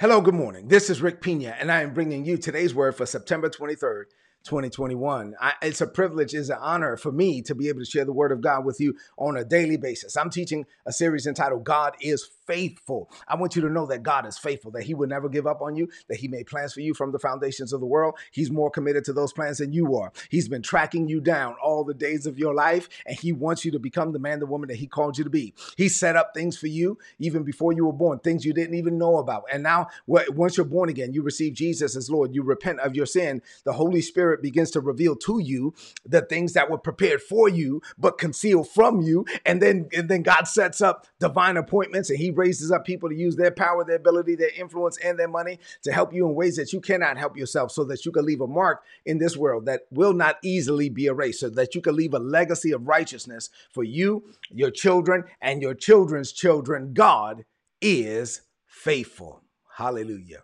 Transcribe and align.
Hello, 0.00 0.22
good 0.22 0.32
morning. 0.32 0.68
This 0.68 0.88
is 0.88 1.02
Rick 1.02 1.20
Pina, 1.20 1.54
and 1.60 1.70
I 1.70 1.82
am 1.82 1.92
bringing 1.92 2.24
you 2.24 2.38
today's 2.38 2.74
word 2.74 2.96
for 2.96 3.04
September 3.04 3.50
23rd, 3.50 4.04
2021. 4.44 5.34
I, 5.38 5.52
it's 5.60 5.82
a 5.82 5.86
privilege, 5.86 6.32
it's 6.32 6.48
an 6.48 6.56
honor 6.58 6.96
for 6.96 7.12
me 7.12 7.42
to 7.42 7.54
be 7.54 7.68
able 7.68 7.80
to 7.80 7.84
share 7.84 8.06
the 8.06 8.12
word 8.14 8.32
of 8.32 8.40
God 8.40 8.64
with 8.64 8.80
you 8.80 8.96
on 9.18 9.36
a 9.36 9.44
daily 9.44 9.76
basis. 9.76 10.16
I'm 10.16 10.30
teaching 10.30 10.64
a 10.86 10.92
series 10.94 11.26
entitled 11.26 11.64
God 11.64 11.96
is 12.00 12.30
Faithful. 12.50 13.08
I 13.28 13.36
want 13.36 13.54
you 13.54 13.62
to 13.62 13.68
know 13.68 13.86
that 13.86 14.02
God 14.02 14.26
is 14.26 14.36
faithful, 14.36 14.72
that 14.72 14.82
He 14.82 14.92
will 14.92 15.06
never 15.06 15.28
give 15.28 15.46
up 15.46 15.62
on 15.62 15.76
you, 15.76 15.88
that 16.08 16.18
He 16.18 16.26
made 16.26 16.48
plans 16.48 16.72
for 16.72 16.80
you 16.80 16.94
from 16.94 17.12
the 17.12 17.18
foundations 17.20 17.72
of 17.72 17.78
the 17.78 17.86
world. 17.86 18.16
He's 18.32 18.50
more 18.50 18.72
committed 18.72 19.04
to 19.04 19.12
those 19.12 19.32
plans 19.32 19.58
than 19.58 19.72
you 19.72 19.94
are. 19.94 20.12
He's 20.30 20.48
been 20.48 20.62
tracking 20.62 21.06
you 21.06 21.20
down 21.20 21.54
all 21.62 21.84
the 21.84 21.94
days 21.94 22.26
of 22.26 22.40
your 22.40 22.52
life, 22.52 22.88
and 23.06 23.16
He 23.16 23.32
wants 23.32 23.64
you 23.64 23.70
to 23.70 23.78
become 23.78 24.12
the 24.12 24.18
man, 24.18 24.40
the 24.40 24.46
woman 24.46 24.68
that 24.68 24.78
He 24.78 24.88
called 24.88 25.16
you 25.16 25.22
to 25.22 25.30
be. 25.30 25.54
He 25.76 25.88
set 25.88 26.16
up 26.16 26.34
things 26.34 26.58
for 26.58 26.66
you 26.66 26.98
even 27.20 27.44
before 27.44 27.72
you 27.72 27.86
were 27.86 27.92
born, 27.92 28.18
things 28.18 28.44
you 28.44 28.52
didn't 28.52 28.74
even 28.74 28.98
know 28.98 29.18
about. 29.18 29.44
And 29.52 29.62
now, 29.62 29.86
once 30.08 30.56
you're 30.56 30.66
born 30.66 30.88
again, 30.88 31.12
you 31.12 31.22
receive 31.22 31.54
Jesus 31.54 31.94
as 31.94 32.10
Lord, 32.10 32.34
you 32.34 32.42
repent 32.42 32.80
of 32.80 32.96
your 32.96 33.06
sin, 33.06 33.42
the 33.64 33.74
Holy 33.74 34.00
Spirit 34.00 34.42
begins 34.42 34.72
to 34.72 34.80
reveal 34.80 35.14
to 35.14 35.38
you 35.38 35.72
the 36.04 36.22
things 36.22 36.54
that 36.54 36.68
were 36.68 36.78
prepared 36.78 37.22
for 37.22 37.48
you, 37.48 37.80
but 37.96 38.18
concealed 38.18 38.68
from 38.68 39.02
you. 39.02 39.24
And 39.46 39.62
then, 39.62 39.88
and 39.96 40.08
then 40.08 40.22
God 40.22 40.48
sets 40.48 40.80
up 40.80 41.06
divine 41.20 41.56
appointments 41.56 42.10
and 42.10 42.18
He 42.18 42.30
raises 42.40 42.72
up 42.72 42.84
people 42.84 43.08
to 43.08 43.14
use 43.14 43.36
their 43.36 43.50
power, 43.50 43.84
their 43.84 43.96
ability, 43.96 44.34
their 44.34 44.50
influence, 44.56 44.98
and 45.04 45.18
their 45.18 45.28
money 45.28 45.58
to 45.82 45.92
help 45.92 46.12
you 46.12 46.26
in 46.26 46.34
ways 46.34 46.56
that 46.56 46.72
you 46.72 46.80
cannot 46.80 47.18
help 47.18 47.36
yourself 47.36 47.70
so 47.70 47.84
that 47.84 48.04
you 48.04 48.12
can 48.12 48.24
leave 48.24 48.40
a 48.40 48.46
mark 48.46 48.82
in 49.04 49.18
this 49.18 49.36
world 49.36 49.66
that 49.66 49.82
will 49.90 50.14
not 50.14 50.36
easily 50.42 50.88
be 50.88 51.06
erased, 51.06 51.40
so 51.40 51.50
that 51.50 51.74
you 51.74 51.80
can 51.80 51.94
leave 51.94 52.14
a 52.14 52.18
legacy 52.18 52.72
of 52.72 52.88
righteousness 52.88 53.50
for 53.70 53.84
you, 53.84 54.24
your 54.50 54.70
children, 54.70 55.24
and 55.40 55.62
your 55.62 55.74
children's 55.74 56.32
children. 56.32 56.94
God 56.94 57.44
is 57.80 58.42
faithful. 58.66 59.42
Hallelujah. 59.76 60.42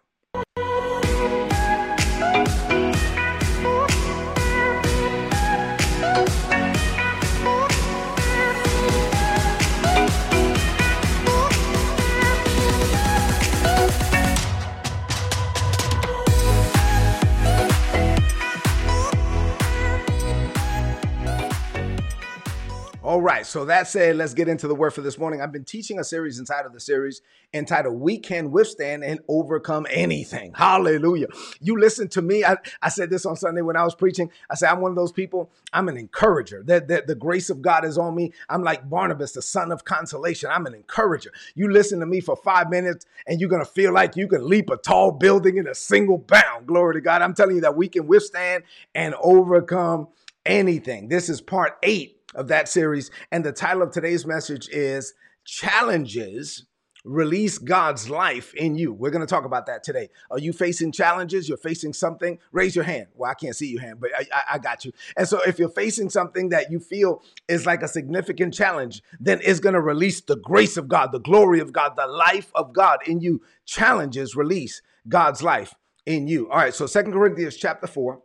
All 23.07 23.23
right, 23.23 23.47
so 23.47 23.65
that 23.67 23.87
said, 23.87 24.17
let's 24.17 24.35
get 24.35 24.49
into 24.49 24.67
the 24.67 24.75
word 24.75 24.91
for 24.91 25.01
this 25.01 25.17
morning. 25.17 25.41
I've 25.41 25.53
been 25.53 25.63
teaching 25.63 26.01
a 26.01 26.03
series 26.03 26.41
inside 26.41 26.67
of 26.67 26.73
the 26.73 26.81
series 26.81 27.23
entitled 27.55 28.01
We 28.01 28.19
Can 28.19 28.51
Withstand 28.51 29.05
and 29.05 29.21
Overcome 29.29 29.87
Anything. 29.91 30.53
Hallelujah. 30.53 31.29
You 31.61 31.79
listen 31.79 32.09
to 32.09 32.21
me. 32.21 32.45
I, 32.45 32.57
I 32.83 32.89
said 32.89 33.09
this 33.09 33.25
on 33.25 33.37
Sunday 33.37 33.61
when 33.63 33.77
I 33.77 33.85
was 33.85 33.95
preaching. 33.95 34.29
I 34.51 34.57
said, 34.57 34.71
I'm 34.71 34.81
one 34.81 34.91
of 34.91 34.97
those 34.97 35.13
people, 35.13 35.53
I'm 35.73 35.89
an 35.89 35.97
encourager. 35.97 36.65
That, 36.65 36.89
that 36.89 37.07
the 37.07 37.15
grace 37.15 37.49
of 37.49 37.63
God 37.63 37.85
is 37.85 37.97
on 37.97 38.17
me. 38.17 38.33
I'm 38.49 38.65
like 38.65 38.91
Barnabas, 38.91 39.31
the 39.31 39.41
son 39.41 39.71
of 39.71 39.85
consolation. 39.85 40.51
I'm 40.53 40.67
an 40.67 40.75
encourager. 40.75 41.31
You 41.55 41.71
listen 41.71 42.01
to 42.01 42.07
me 42.07 42.21
for 42.21 42.35
five 42.35 42.71
minutes 42.71 43.07
and 43.29 43.39
you're 43.39 43.49
going 43.49 43.65
to 43.65 43.71
feel 43.71 43.93
like 43.93 44.17
you 44.17 44.27
can 44.27 44.49
leap 44.49 44.69
a 44.69 44.79
tall 44.79 45.13
building 45.13 45.59
in 45.59 45.69
a 45.69 45.77
single 45.77 46.19
bound. 46.19 46.67
Glory 46.67 46.95
to 46.95 47.01
God. 47.01 47.23
I'm 47.23 47.35
telling 47.35 47.55
you 47.55 47.63
that 47.63 47.77
we 47.77 47.89
can 47.89 48.09
withstand 48.09 48.65
and 48.97 49.15
overcome 49.23 50.09
anything. 50.45 51.07
This 51.07 51.29
is 51.29 51.41
part 51.41 51.79
eight 51.85 52.16
of 52.37 52.49
that 52.49 52.69
series. 52.69 53.11
And 53.33 53.45
the 53.45 53.53
title 53.53 53.83
of 53.83 53.91
today's 53.91 54.25
message 54.25 54.69
is 54.69 55.15
Challenges 55.45 56.67
Release 57.05 57.59
God's 57.59 58.11
Life 58.11 58.53
in 58.55 58.75
You. 58.75 58.93
We're 58.93 59.11
going 59.11 59.25
to 59.25 59.29
talk 59.29 59.45
about 59.45 59.67
that 59.67 59.85
today. 59.85 60.09
Are 60.31 60.41
you 60.41 60.53
facing 60.53 60.91
challenges? 60.91 61.49
You're 61.49 61.57
facing 61.57 61.93
something? 61.93 62.39
Raise 62.51 62.75
your 62.75 62.85
hand. 62.85 63.07
Well, 63.15 63.31
I 63.31 63.35
can't 63.35 63.55
see 63.55 63.69
your 63.69 63.81
hand, 63.81 64.01
but 64.01 64.11
I, 64.17 64.27
I, 64.33 64.43
I 64.55 64.59
got 64.59 64.85
you. 64.85 64.93
And 65.17 65.29
so 65.29 65.41
if 65.47 65.59
you're 65.59 65.69
facing 65.69 66.11
something 66.11 66.49
that 66.49 66.71
you 66.71 66.81
feel 66.81 67.23
is 67.49 67.65
like 67.65 67.83
a 67.83 67.89
significant 67.89 68.55
challenge, 68.55 69.03
then 69.21 69.41
it's 69.45 69.61
going 69.61 69.75
to 69.75 69.81
release 69.81 70.21
the 70.21 70.37
grace 70.37 70.77
of 70.77 70.89
God, 70.89 71.13
the 71.13 71.21
glory 71.21 71.61
of 71.61 71.73
God, 71.73 71.95
the 71.97 72.09
life 72.09 72.51
of 72.55 72.73
God 72.73 72.99
in 73.07 73.21
you. 73.21 73.41
Challenges 73.65 74.35
release 74.35 74.83
God's 75.09 75.43
life 75.43 75.75
in 76.07 76.27
you. 76.27 76.51
All 76.51 76.59
right, 76.59 76.75
so 76.75 76.87
Second 76.87 77.13
Corinthians 77.13 77.57
chapter 77.57 77.87
4. 77.87 78.21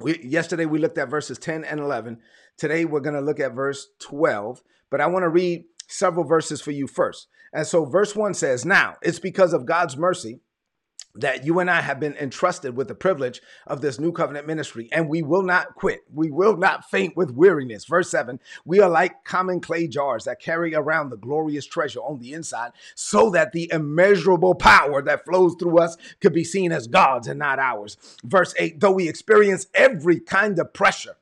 We, 0.00 0.20
yesterday 0.22 0.64
we 0.64 0.78
looked 0.78 0.98
at 0.98 1.08
verses 1.08 1.38
10 1.38 1.64
and 1.64 1.80
11. 1.80 2.18
Today 2.58 2.84
we're 2.84 3.00
going 3.00 3.14
to 3.14 3.20
look 3.20 3.38
at 3.38 3.54
verse 3.54 3.88
12, 4.00 4.62
but 4.90 5.00
I 5.00 5.06
want 5.06 5.22
to 5.22 5.28
read 5.28 5.64
several 5.86 6.24
verses 6.24 6.60
for 6.60 6.72
you 6.72 6.88
first. 6.88 7.28
And 7.52 7.64
so 7.64 7.84
verse 7.84 8.16
1 8.16 8.34
says, 8.34 8.66
Now 8.66 8.96
it's 9.00 9.20
because 9.20 9.52
of 9.52 9.64
God's 9.64 9.96
mercy 9.96 10.40
that 11.14 11.44
you 11.44 11.58
and 11.58 11.70
I 11.70 11.80
have 11.80 11.98
been 11.98 12.16
entrusted 12.16 12.76
with 12.76 12.88
the 12.88 12.94
privilege 12.94 13.40
of 13.66 13.80
this 13.80 13.98
new 13.98 14.12
covenant 14.12 14.46
ministry, 14.46 14.88
and 14.92 15.08
we 15.08 15.22
will 15.22 15.42
not 15.42 15.74
quit. 15.74 16.00
We 16.12 16.30
will 16.30 16.56
not 16.56 16.90
faint 16.90 17.16
with 17.16 17.30
weariness. 17.30 17.84
Verse 17.84 18.10
7 18.10 18.40
We 18.64 18.80
are 18.80 18.90
like 18.90 19.24
common 19.24 19.60
clay 19.60 19.86
jars 19.86 20.24
that 20.24 20.40
carry 20.40 20.74
around 20.74 21.10
the 21.10 21.16
glorious 21.16 21.64
treasure 21.66 22.00
on 22.00 22.18
the 22.18 22.32
inside, 22.32 22.72
so 22.94 23.30
that 23.30 23.52
the 23.52 23.70
immeasurable 23.72 24.54
power 24.54 25.00
that 25.02 25.24
flows 25.24 25.54
through 25.58 25.78
us 25.78 25.96
could 26.20 26.32
be 26.32 26.44
seen 26.44 26.72
as 26.72 26.88
God's 26.88 27.28
and 27.28 27.38
not 27.38 27.58
ours. 27.58 27.96
Verse 28.24 28.54
8 28.58 28.80
Though 28.80 28.92
we 28.92 29.08
experience 29.08 29.68
every 29.74 30.18
kind 30.18 30.58
of 30.58 30.72
pressure, 30.72 31.16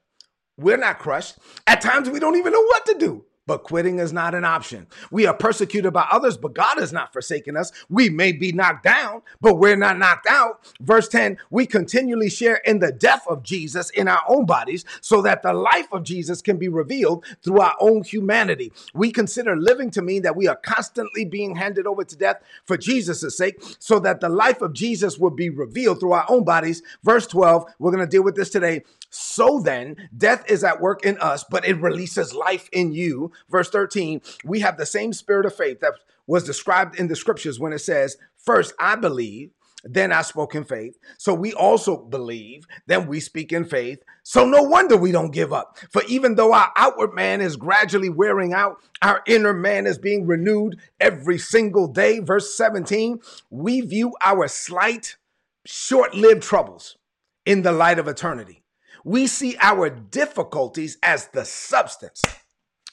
we're 0.56 0.76
not 0.76 0.98
crushed. 0.98 1.36
At 1.66 1.80
times, 1.80 2.08
we 2.08 2.20
don't 2.20 2.36
even 2.36 2.52
know 2.52 2.62
what 2.62 2.86
to 2.86 2.94
do. 2.98 3.24
But 3.46 3.62
quitting 3.62 4.00
is 4.00 4.12
not 4.12 4.34
an 4.34 4.44
option. 4.44 4.88
We 5.12 5.26
are 5.26 5.34
persecuted 5.34 5.92
by 5.92 6.08
others, 6.10 6.36
but 6.36 6.54
God 6.54 6.78
has 6.78 6.92
not 6.92 7.12
forsaken 7.12 7.56
us. 7.56 7.70
We 7.88 8.10
may 8.10 8.32
be 8.32 8.50
knocked 8.50 8.82
down, 8.82 9.22
but 9.40 9.54
we're 9.54 9.76
not 9.76 9.98
knocked 9.98 10.26
out. 10.28 10.74
Verse 10.80 11.06
10 11.08 11.38
we 11.50 11.64
continually 11.64 12.28
share 12.28 12.56
in 12.56 12.80
the 12.80 12.90
death 12.90 13.24
of 13.28 13.44
Jesus 13.44 13.90
in 13.90 14.08
our 14.08 14.22
own 14.28 14.46
bodies 14.46 14.84
so 15.00 15.22
that 15.22 15.42
the 15.42 15.52
life 15.52 15.86
of 15.92 16.02
Jesus 16.02 16.42
can 16.42 16.56
be 16.56 16.68
revealed 16.68 17.24
through 17.44 17.60
our 17.60 17.76
own 17.80 18.02
humanity. 18.02 18.72
We 18.94 19.12
consider 19.12 19.56
living 19.56 19.90
to 19.92 20.02
mean 20.02 20.22
that 20.22 20.34
we 20.34 20.48
are 20.48 20.56
constantly 20.56 21.24
being 21.24 21.54
handed 21.54 21.86
over 21.86 22.02
to 22.02 22.16
death 22.16 22.42
for 22.64 22.76
Jesus' 22.76 23.36
sake 23.36 23.62
so 23.78 24.00
that 24.00 24.20
the 24.20 24.28
life 24.28 24.60
of 24.60 24.72
Jesus 24.72 25.18
will 25.18 25.30
be 25.30 25.50
revealed 25.50 26.00
through 26.00 26.12
our 26.12 26.26
own 26.28 26.42
bodies. 26.42 26.82
Verse 27.04 27.28
12, 27.28 27.74
we're 27.78 27.92
going 27.92 28.04
to 28.04 28.10
deal 28.10 28.24
with 28.24 28.34
this 28.34 28.50
today. 28.50 28.82
So 29.10 29.60
then, 29.60 30.10
death 30.16 30.44
is 30.50 30.64
at 30.64 30.80
work 30.80 31.04
in 31.04 31.16
us, 31.18 31.44
but 31.48 31.66
it 31.66 31.80
releases 31.80 32.34
life 32.34 32.68
in 32.72 32.92
you. 32.92 33.32
Verse 33.48 33.70
13, 33.70 34.20
we 34.44 34.60
have 34.60 34.76
the 34.76 34.86
same 34.86 35.12
spirit 35.12 35.46
of 35.46 35.54
faith 35.54 35.80
that 35.80 35.94
was 36.26 36.44
described 36.44 36.98
in 36.98 37.08
the 37.08 37.16
scriptures 37.16 37.60
when 37.60 37.72
it 37.72 37.78
says, 37.78 38.16
First, 38.36 38.74
I 38.78 38.96
believe, 38.96 39.50
then 39.84 40.12
I 40.12 40.22
spoke 40.22 40.54
in 40.54 40.64
faith. 40.64 40.98
So 41.18 41.32
we 41.34 41.52
also 41.52 41.96
believe, 41.96 42.66
then 42.86 43.06
we 43.06 43.20
speak 43.20 43.52
in 43.52 43.64
faith. 43.64 44.02
So 44.24 44.44
no 44.44 44.62
wonder 44.62 44.96
we 44.96 45.12
don't 45.12 45.32
give 45.32 45.52
up. 45.52 45.78
For 45.90 46.02
even 46.08 46.34
though 46.34 46.52
our 46.52 46.72
outward 46.76 47.14
man 47.14 47.40
is 47.40 47.56
gradually 47.56 48.08
wearing 48.08 48.52
out, 48.52 48.78
our 49.02 49.22
inner 49.26 49.52
man 49.52 49.86
is 49.86 49.98
being 49.98 50.26
renewed 50.26 50.80
every 50.98 51.38
single 51.38 51.86
day. 51.86 52.18
Verse 52.18 52.56
17, 52.56 53.20
we 53.50 53.80
view 53.80 54.12
our 54.24 54.48
slight, 54.48 55.16
short 55.64 56.14
lived 56.14 56.42
troubles 56.42 56.96
in 57.44 57.62
the 57.62 57.72
light 57.72 57.98
of 57.98 58.08
eternity 58.08 58.64
we 59.06 59.28
see 59.28 59.56
our 59.60 59.88
difficulties 59.88 60.98
as 61.00 61.28
the 61.28 61.44
substance 61.44 62.22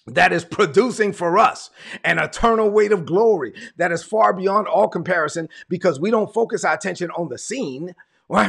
that 0.05 0.33
is 0.33 0.43
producing 0.43 1.13
for 1.13 1.37
us 1.37 1.69
an 2.03 2.19
eternal 2.19 2.69
weight 2.69 2.91
of 2.91 3.05
glory 3.05 3.53
that 3.77 3.91
is 3.91 4.03
far 4.03 4.33
beyond 4.33 4.67
all 4.67 4.87
comparison 4.87 5.47
because 5.69 5.99
we 5.99 6.11
don't 6.11 6.33
focus 6.33 6.65
our 6.65 6.73
attention 6.73 7.09
on 7.11 7.29
the 7.29 7.37
seen. 7.37 7.95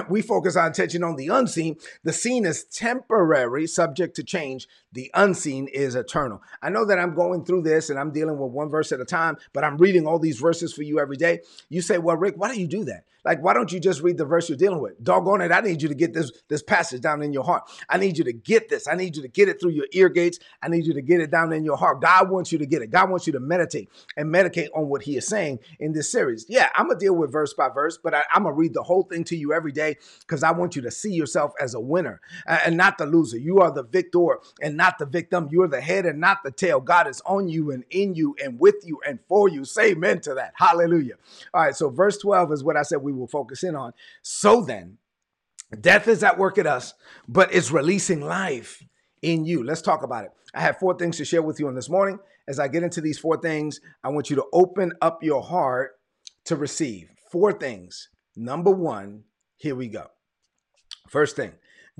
We 0.08 0.22
focus 0.22 0.56
our 0.56 0.68
attention 0.68 1.02
on 1.02 1.16
the 1.16 1.28
unseen. 1.28 1.76
The 2.04 2.12
seen 2.12 2.46
is 2.46 2.64
temporary, 2.64 3.66
subject 3.66 4.16
to 4.16 4.22
change. 4.22 4.68
The 4.92 5.10
unseen 5.14 5.68
is 5.68 5.94
eternal. 5.94 6.42
I 6.62 6.70
know 6.70 6.84
that 6.86 6.98
I'm 6.98 7.14
going 7.14 7.44
through 7.44 7.62
this 7.62 7.90
and 7.90 7.98
I'm 7.98 8.12
dealing 8.12 8.38
with 8.38 8.52
one 8.52 8.70
verse 8.70 8.92
at 8.92 9.00
a 9.00 9.04
time, 9.04 9.36
but 9.52 9.64
I'm 9.64 9.76
reading 9.76 10.06
all 10.06 10.18
these 10.18 10.38
verses 10.38 10.72
for 10.72 10.82
you 10.82 11.00
every 11.00 11.16
day. 11.16 11.40
You 11.68 11.82
say, 11.82 11.98
Well, 11.98 12.16
Rick, 12.16 12.34
why 12.36 12.54
do 12.54 12.60
you 12.60 12.68
do 12.68 12.84
that? 12.84 13.04
Like, 13.24 13.42
why 13.42 13.54
don't 13.54 13.72
you 13.72 13.80
just 13.80 14.02
read 14.02 14.18
the 14.18 14.24
verse 14.24 14.48
you're 14.48 14.58
dealing 14.58 14.80
with? 14.80 15.02
Doggone 15.02 15.40
it, 15.40 15.50
I 15.50 15.60
need 15.60 15.80
you 15.80 15.88
to 15.88 15.94
get 15.94 16.12
this, 16.12 16.30
this 16.48 16.62
passage 16.62 17.00
down 17.00 17.22
in 17.22 17.32
your 17.32 17.44
heart. 17.44 17.62
I 17.88 17.96
need 17.96 18.18
you 18.18 18.24
to 18.24 18.32
get 18.32 18.68
this. 18.68 18.86
I 18.86 18.94
need 18.94 19.16
you 19.16 19.22
to 19.22 19.28
get 19.28 19.48
it 19.48 19.60
through 19.60 19.70
your 19.70 19.86
ear 19.92 20.10
gates. 20.10 20.38
I 20.62 20.68
need 20.68 20.84
you 20.84 20.92
to 20.92 21.00
get 21.00 21.20
it 21.20 21.30
down 21.30 21.52
in 21.52 21.64
your 21.64 21.78
heart. 21.78 22.02
God 22.02 22.30
wants 22.30 22.52
you 22.52 22.58
to 22.58 22.66
get 22.66 22.82
it. 22.82 22.90
God 22.90 23.08
wants 23.08 23.26
you 23.26 23.32
to 23.32 23.40
meditate 23.40 23.88
and 24.16 24.30
meditate 24.30 24.68
on 24.74 24.88
what 24.88 25.02
He 25.02 25.16
is 25.16 25.26
saying 25.26 25.58
in 25.80 25.92
this 25.92 26.12
series. 26.12 26.44
Yeah, 26.48 26.68
I'm 26.74 26.88
gonna 26.88 26.98
deal 26.98 27.14
with 27.14 27.32
verse 27.32 27.54
by 27.54 27.70
verse, 27.70 27.98
but 28.02 28.14
I, 28.14 28.24
I'm 28.32 28.42
gonna 28.42 28.54
read 28.54 28.74
the 28.74 28.82
whole 28.82 29.04
thing 29.04 29.24
to 29.24 29.36
you 29.36 29.54
every 29.54 29.72
day 29.74 29.98
because 30.20 30.42
I 30.42 30.52
want 30.52 30.76
you 30.76 30.82
to 30.82 30.90
see 30.90 31.12
yourself 31.12 31.52
as 31.60 31.74
a 31.74 31.80
winner 31.80 32.20
and 32.46 32.76
not 32.76 32.98
the 32.98 33.06
loser. 33.06 33.38
You 33.38 33.58
are 33.60 33.72
the 33.72 33.82
victor 33.82 34.38
and 34.62 34.76
not 34.76 34.98
the 34.98 35.06
victim. 35.06 35.48
You're 35.50 35.68
the 35.68 35.80
head 35.82 36.06
and 36.06 36.20
not 36.20 36.42
the 36.44 36.52
tail. 36.52 36.80
God 36.80 37.08
is 37.08 37.20
on 37.26 37.48
you 37.48 37.72
and 37.72 37.84
in 37.90 38.14
you 38.14 38.36
and 38.42 38.58
with 38.60 38.76
you 38.84 39.00
and 39.06 39.18
for 39.28 39.48
you. 39.48 39.64
Say 39.64 39.92
amen 39.92 40.20
to 40.22 40.34
that. 40.34 40.52
Hallelujah. 40.56 41.14
All 41.52 41.62
right, 41.62 41.76
so 41.76 41.90
verse 41.90 42.18
12 42.18 42.52
is 42.52 42.64
what 42.64 42.76
I 42.76 42.82
said 42.82 43.02
we 43.02 43.12
will 43.12 43.26
focus 43.28 43.62
in 43.64 43.76
on. 43.76 43.92
So 44.22 44.62
then, 44.62 44.98
death 45.80 46.08
is 46.08 46.22
at 46.22 46.38
work 46.38 46.58
at 46.58 46.66
us, 46.66 46.94
but 47.28 47.52
it's 47.54 47.70
releasing 47.70 48.20
life 48.20 48.82
in 49.22 49.44
you. 49.44 49.64
Let's 49.64 49.82
talk 49.82 50.02
about 50.02 50.24
it. 50.24 50.32
I 50.54 50.60
have 50.60 50.78
four 50.78 50.96
things 50.96 51.16
to 51.18 51.24
share 51.24 51.42
with 51.42 51.58
you 51.60 51.68
on 51.68 51.74
this 51.74 51.90
morning. 51.90 52.18
As 52.46 52.58
I 52.58 52.68
get 52.68 52.82
into 52.82 53.00
these 53.00 53.18
four 53.18 53.38
things, 53.40 53.80
I 54.04 54.08
want 54.10 54.30
you 54.30 54.36
to 54.36 54.44
open 54.52 54.92
up 55.02 55.22
your 55.22 55.42
heart 55.42 55.98
to 56.44 56.56
receive. 56.56 57.10
four 57.30 57.52
things. 57.52 58.10
Number 58.36 58.70
one, 58.70 59.24
here 59.64 59.74
we 59.74 59.88
go. 59.88 60.08
First 61.08 61.36
thing, 61.36 61.52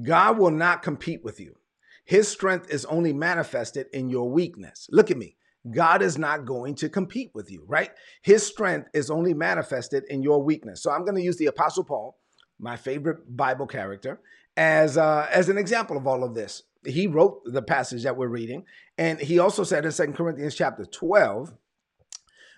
God 0.03 0.39
will 0.39 0.51
not 0.51 0.83
compete 0.83 1.25
with 1.25 1.41
you. 1.41 1.57
His 2.05 2.29
strength 2.29 2.71
is 2.71 2.85
only 2.85 3.15
manifested 3.15 3.87
in 3.95 4.11
your 4.11 4.31
weakness. 4.31 4.87
Look 4.93 5.11
at 5.11 5.17
me. 5.17 5.37
God 5.71 6.03
is 6.03 6.19
not 6.19 6.45
going 6.45 6.75
to 6.75 6.91
compete 6.91 7.31
with 7.33 7.51
you, 7.51 7.65
right? 7.67 7.91
His 8.21 8.47
strength 8.47 8.91
is 8.93 9.11
only 9.11 9.33
manifested 9.33 10.05
in 10.11 10.23
your 10.23 10.43
weakness. 10.43 10.83
So 10.83 10.91
I'm 10.91 11.07
going 11.07 11.17
to 11.17 11.23
use 11.23 11.39
the 11.39 11.47
Apostle 11.47 11.85
Paul, 11.85 12.19
my 12.59 12.77
favorite 12.77 13.35
Bible 13.35 13.67
character, 13.67 14.21
as 14.59 14.99
uh, 14.99 15.27
as 15.33 15.49
an 15.49 15.57
example 15.57 15.97
of 15.97 16.07
all 16.07 16.23
of 16.23 16.35
this. 16.35 16.65
He 16.85 17.07
wrote 17.07 17.41
the 17.47 17.63
passage 17.63 18.03
that 18.03 18.19
we're 18.19 18.29
reading, 18.29 18.65
and 18.99 19.19
he 19.19 19.39
also 19.39 19.65
said 19.65 19.87
in 19.87 19.91
Second 19.91 20.17
Corinthians 20.17 20.55
chapter 20.55 20.85
12 20.85 21.55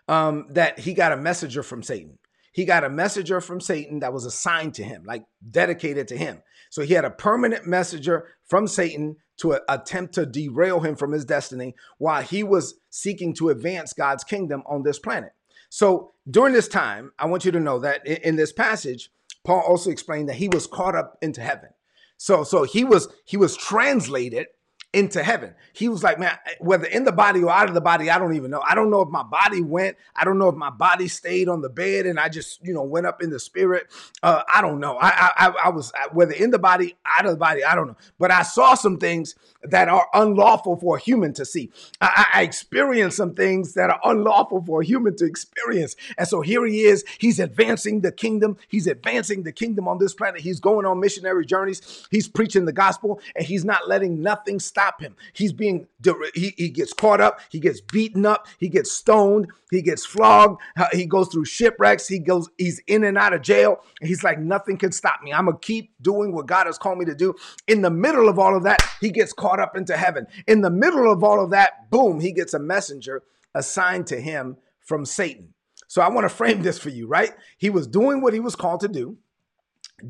um, 0.08 0.46
that 0.50 0.80
he 0.80 0.94
got 0.94 1.12
a 1.12 1.16
messenger 1.16 1.62
from 1.62 1.84
Satan. 1.84 2.18
He 2.56 2.64
got 2.64 2.84
a 2.84 2.88
messenger 2.88 3.42
from 3.42 3.60
Satan 3.60 4.00
that 4.00 4.14
was 4.14 4.24
assigned 4.24 4.72
to 4.76 4.82
him, 4.82 5.02
like 5.04 5.26
dedicated 5.50 6.08
to 6.08 6.16
him. 6.16 6.42
So 6.70 6.80
he 6.80 6.94
had 6.94 7.04
a 7.04 7.10
permanent 7.10 7.66
messenger 7.66 8.28
from 8.46 8.66
Satan 8.66 9.16
to 9.40 9.60
attempt 9.68 10.14
to 10.14 10.24
derail 10.24 10.80
him 10.80 10.96
from 10.96 11.12
his 11.12 11.26
destiny 11.26 11.74
while 11.98 12.22
he 12.22 12.42
was 12.42 12.80
seeking 12.88 13.34
to 13.34 13.50
advance 13.50 13.92
God's 13.92 14.24
kingdom 14.24 14.62
on 14.64 14.84
this 14.84 14.98
planet. 14.98 15.32
So 15.68 16.12
during 16.30 16.54
this 16.54 16.66
time, 16.66 17.12
I 17.18 17.26
want 17.26 17.44
you 17.44 17.52
to 17.52 17.60
know 17.60 17.78
that 17.80 18.06
in 18.06 18.36
this 18.36 18.54
passage, 18.54 19.10
Paul 19.44 19.60
also 19.60 19.90
explained 19.90 20.30
that 20.30 20.36
he 20.36 20.48
was 20.48 20.66
caught 20.66 20.96
up 20.96 21.18
into 21.20 21.42
heaven. 21.42 21.68
So 22.16 22.42
so 22.42 22.62
he 22.62 22.84
was 22.84 23.08
he 23.26 23.36
was 23.36 23.54
translated 23.54 24.46
into 24.92 25.22
heaven. 25.22 25.54
He 25.72 25.88
was 25.88 26.02
like, 26.02 26.18
man, 26.18 26.38
whether 26.58 26.86
in 26.86 27.04
the 27.04 27.12
body 27.12 27.42
or 27.42 27.50
out 27.50 27.68
of 27.68 27.74
the 27.74 27.80
body, 27.80 28.10
I 28.10 28.18
don't 28.18 28.34
even 28.34 28.50
know. 28.50 28.62
I 28.66 28.74
don't 28.74 28.90
know 28.90 29.02
if 29.02 29.08
my 29.08 29.22
body 29.22 29.60
went. 29.60 29.96
I 30.14 30.24
don't 30.24 30.38
know 30.38 30.48
if 30.48 30.54
my 30.54 30.70
body 30.70 31.08
stayed 31.08 31.48
on 31.48 31.60
the 31.60 31.68
bed 31.68 32.06
and 32.06 32.18
I 32.18 32.28
just, 32.28 32.64
you 32.64 32.72
know, 32.72 32.82
went 32.82 33.06
up 33.06 33.22
in 33.22 33.30
the 33.30 33.38
spirit. 33.38 33.88
Uh, 34.22 34.42
I 34.52 34.62
don't 34.62 34.80
know. 34.80 34.96
I, 34.96 35.30
I, 35.36 35.54
I 35.64 35.68
was 35.68 35.92
whether 36.12 36.32
in 36.32 36.50
the 36.50 36.58
body, 36.58 36.96
out 37.04 37.26
of 37.26 37.32
the 37.32 37.36
body, 37.36 37.62
I 37.62 37.74
don't 37.74 37.88
know. 37.88 37.96
But 38.18 38.30
I 38.30 38.42
saw 38.42 38.74
some 38.74 38.96
things 38.96 39.34
that 39.70 39.88
are 39.88 40.08
unlawful 40.12 40.76
for 40.76 40.96
a 40.96 41.00
human 41.00 41.32
to 41.34 41.44
see. 41.44 41.70
I, 42.00 42.26
I 42.34 42.42
experienced 42.42 43.16
some 43.16 43.34
things 43.34 43.74
that 43.74 43.90
are 43.90 44.00
unlawful 44.04 44.64
for 44.64 44.82
a 44.82 44.84
human 44.84 45.16
to 45.16 45.24
experience. 45.24 45.96
And 46.18 46.26
so 46.26 46.40
here 46.40 46.66
he 46.66 46.82
is. 46.82 47.04
He's 47.18 47.38
advancing 47.38 48.00
the 48.00 48.12
kingdom. 48.12 48.56
He's 48.68 48.86
advancing 48.86 49.44
the 49.44 49.52
kingdom 49.52 49.88
on 49.88 49.98
this 49.98 50.14
planet. 50.14 50.40
He's 50.40 50.60
going 50.60 50.86
on 50.86 51.00
missionary 51.00 51.46
journeys. 51.46 52.06
He's 52.10 52.28
preaching 52.28 52.64
the 52.64 52.72
gospel 52.72 53.20
and 53.34 53.44
he's 53.44 53.64
not 53.64 53.88
letting 53.88 54.22
nothing 54.22 54.58
stop 54.58 55.00
him. 55.00 55.16
He's 55.32 55.52
being, 55.52 55.86
he, 56.34 56.54
he 56.56 56.68
gets 56.68 56.92
caught 56.92 57.20
up, 57.20 57.40
he 57.50 57.60
gets 57.60 57.80
beaten 57.80 58.26
up, 58.26 58.46
he 58.58 58.68
gets 58.68 58.90
stoned, 58.92 59.48
he 59.70 59.82
gets 59.82 60.04
flogged, 60.04 60.60
he 60.92 61.06
goes 61.06 61.28
through 61.28 61.44
shipwrecks, 61.44 62.06
he 62.06 62.18
goes, 62.18 62.48
he's 62.56 62.80
in 62.86 63.04
and 63.04 63.18
out 63.18 63.32
of 63.32 63.42
jail. 63.42 63.80
And 64.00 64.08
He's 64.08 64.24
like, 64.24 64.38
nothing 64.38 64.78
can 64.78 64.92
stop 64.92 65.22
me. 65.22 65.32
I'm 65.32 65.46
gonna 65.46 65.58
keep 65.58 65.92
doing 66.00 66.32
what 66.32 66.46
God 66.46 66.66
has 66.66 66.78
called 66.78 66.98
me 66.98 67.04
to 67.04 67.14
do. 67.14 67.34
In 67.66 67.82
the 67.82 67.90
middle 67.90 68.28
of 68.28 68.38
all 68.38 68.56
of 68.56 68.62
that, 68.62 68.80
he 69.00 69.10
gets 69.10 69.32
caught 69.32 69.55
up 69.60 69.76
into 69.76 69.96
heaven. 69.96 70.26
In 70.46 70.60
the 70.60 70.70
middle 70.70 71.10
of 71.10 71.22
all 71.22 71.42
of 71.42 71.50
that, 71.50 71.90
boom, 71.90 72.20
he 72.20 72.32
gets 72.32 72.54
a 72.54 72.58
messenger 72.58 73.22
assigned 73.54 74.06
to 74.08 74.20
him 74.20 74.56
from 74.80 75.04
Satan. 75.04 75.54
So 75.88 76.02
I 76.02 76.08
want 76.08 76.24
to 76.24 76.34
frame 76.34 76.62
this 76.62 76.78
for 76.78 76.90
you, 76.90 77.06
right? 77.06 77.32
He 77.58 77.70
was 77.70 77.86
doing 77.86 78.20
what 78.20 78.34
he 78.34 78.40
was 78.40 78.56
called 78.56 78.80
to 78.80 78.88
do. 78.88 79.18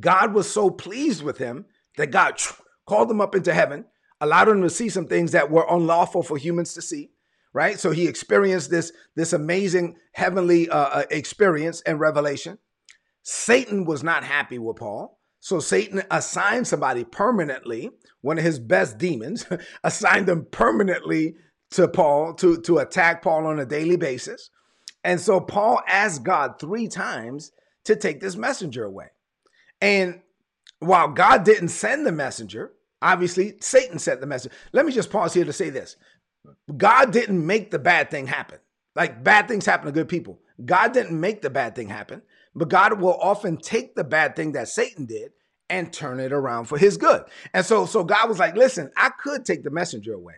God 0.00 0.34
was 0.34 0.50
so 0.50 0.70
pleased 0.70 1.22
with 1.22 1.38
him 1.38 1.66
that 1.96 2.10
God 2.10 2.40
called 2.86 3.10
him 3.10 3.20
up 3.20 3.34
into 3.34 3.52
heaven 3.52 3.84
allowed 4.20 4.48
him 4.48 4.62
to 4.62 4.70
see 4.70 4.88
some 4.88 5.06
things 5.06 5.32
that 5.32 5.50
were 5.50 5.66
unlawful 5.68 6.22
for 6.22 6.36
humans 6.36 6.74
to 6.74 6.82
see 6.82 7.10
right 7.52 7.78
so 7.78 7.90
he 7.90 8.06
experienced 8.06 8.70
this 8.70 8.92
this 9.14 9.32
amazing 9.32 9.96
heavenly 10.12 10.68
uh, 10.70 10.76
uh, 10.78 11.04
experience 11.10 11.82
and 11.82 12.00
revelation 12.00 12.58
satan 13.22 13.84
was 13.84 14.02
not 14.02 14.24
happy 14.24 14.58
with 14.58 14.76
paul 14.76 15.18
so 15.46 15.60
satan 15.60 16.02
assigned 16.10 16.66
somebody 16.66 17.04
permanently 17.04 17.90
one 18.20 18.38
of 18.38 18.44
his 18.44 18.58
best 18.58 18.98
demons 18.98 19.46
assigned 19.84 20.26
them 20.26 20.46
permanently 20.50 21.34
to 21.70 21.86
paul 21.88 22.34
to 22.34 22.60
to 22.60 22.78
attack 22.78 23.22
paul 23.22 23.46
on 23.46 23.60
a 23.60 23.66
daily 23.66 23.96
basis 23.96 24.50
and 25.04 25.20
so 25.20 25.40
paul 25.40 25.80
asked 25.86 26.22
god 26.22 26.58
three 26.58 26.88
times 26.88 27.52
to 27.84 27.94
take 27.94 28.20
this 28.20 28.36
messenger 28.36 28.84
away 28.84 29.06
and 29.80 30.20
while 30.80 31.08
god 31.08 31.44
didn't 31.44 31.68
send 31.68 32.06
the 32.06 32.12
messenger 32.12 32.72
Obviously, 33.02 33.56
Satan 33.60 33.98
sent 33.98 34.20
the 34.20 34.26
messenger. 34.26 34.56
Let 34.72 34.86
me 34.86 34.92
just 34.92 35.10
pause 35.10 35.34
here 35.34 35.44
to 35.44 35.52
say 35.52 35.70
this 35.70 35.96
God 36.76 37.12
didn't 37.12 37.44
make 37.44 37.70
the 37.70 37.78
bad 37.78 38.10
thing 38.10 38.26
happen. 38.26 38.58
Like 38.94 39.22
bad 39.22 39.48
things 39.48 39.66
happen 39.66 39.86
to 39.86 39.92
good 39.92 40.08
people. 40.08 40.40
God 40.64 40.92
didn't 40.92 41.18
make 41.18 41.42
the 41.42 41.50
bad 41.50 41.74
thing 41.74 41.88
happen, 41.88 42.22
but 42.56 42.70
God 42.70 43.00
will 43.00 43.18
often 43.20 43.58
take 43.58 43.94
the 43.94 44.02
bad 44.02 44.34
thing 44.34 44.52
that 44.52 44.68
Satan 44.68 45.04
did 45.04 45.32
and 45.68 45.92
turn 45.92 46.18
it 46.20 46.32
around 46.32 46.64
for 46.64 46.78
his 46.78 46.96
good. 46.96 47.22
And 47.52 47.66
so, 47.66 47.84
so 47.84 48.02
God 48.02 48.28
was 48.28 48.38
like, 48.38 48.56
listen, 48.56 48.90
I 48.96 49.10
could 49.10 49.44
take 49.44 49.62
the 49.62 49.70
messenger 49.70 50.14
away. 50.14 50.36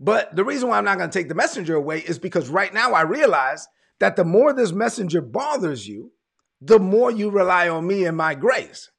But 0.00 0.34
the 0.34 0.44
reason 0.44 0.68
why 0.68 0.78
I'm 0.78 0.84
not 0.84 0.98
going 0.98 1.08
to 1.08 1.18
take 1.18 1.28
the 1.28 1.34
messenger 1.34 1.76
away 1.76 2.00
is 2.00 2.18
because 2.18 2.48
right 2.48 2.74
now 2.74 2.92
I 2.92 3.02
realize 3.02 3.68
that 4.00 4.16
the 4.16 4.24
more 4.24 4.52
this 4.52 4.72
messenger 4.72 5.20
bothers 5.20 5.86
you, 5.86 6.12
the 6.60 6.78
more 6.78 7.10
you 7.10 7.30
rely 7.30 7.68
on 7.68 7.86
me 7.86 8.04
and 8.04 8.16
my 8.16 8.34
grace. 8.34 8.90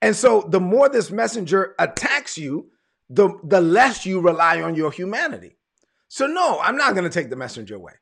And 0.00 0.16
so 0.16 0.46
the 0.48 0.60
more 0.60 0.88
this 0.88 1.10
messenger 1.10 1.74
attacks 1.78 2.38
you, 2.38 2.70
the, 3.10 3.38
the 3.44 3.60
less 3.60 4.06
you 4.06 4.20
rely 4.20 4.62
on 4.62 4.74
your 4.74 4.90
humanity. 4.90 5.56
So, 6.08 6.26
no, 6.26 6.60
I'm 6.60 6.76
not 6.76 6.94
going 6.94 7.04
to 7.04 7.10
take 7.10 7.30
the 7.30 7.36
messenger 7.36 7.74
away. 7.74 7.94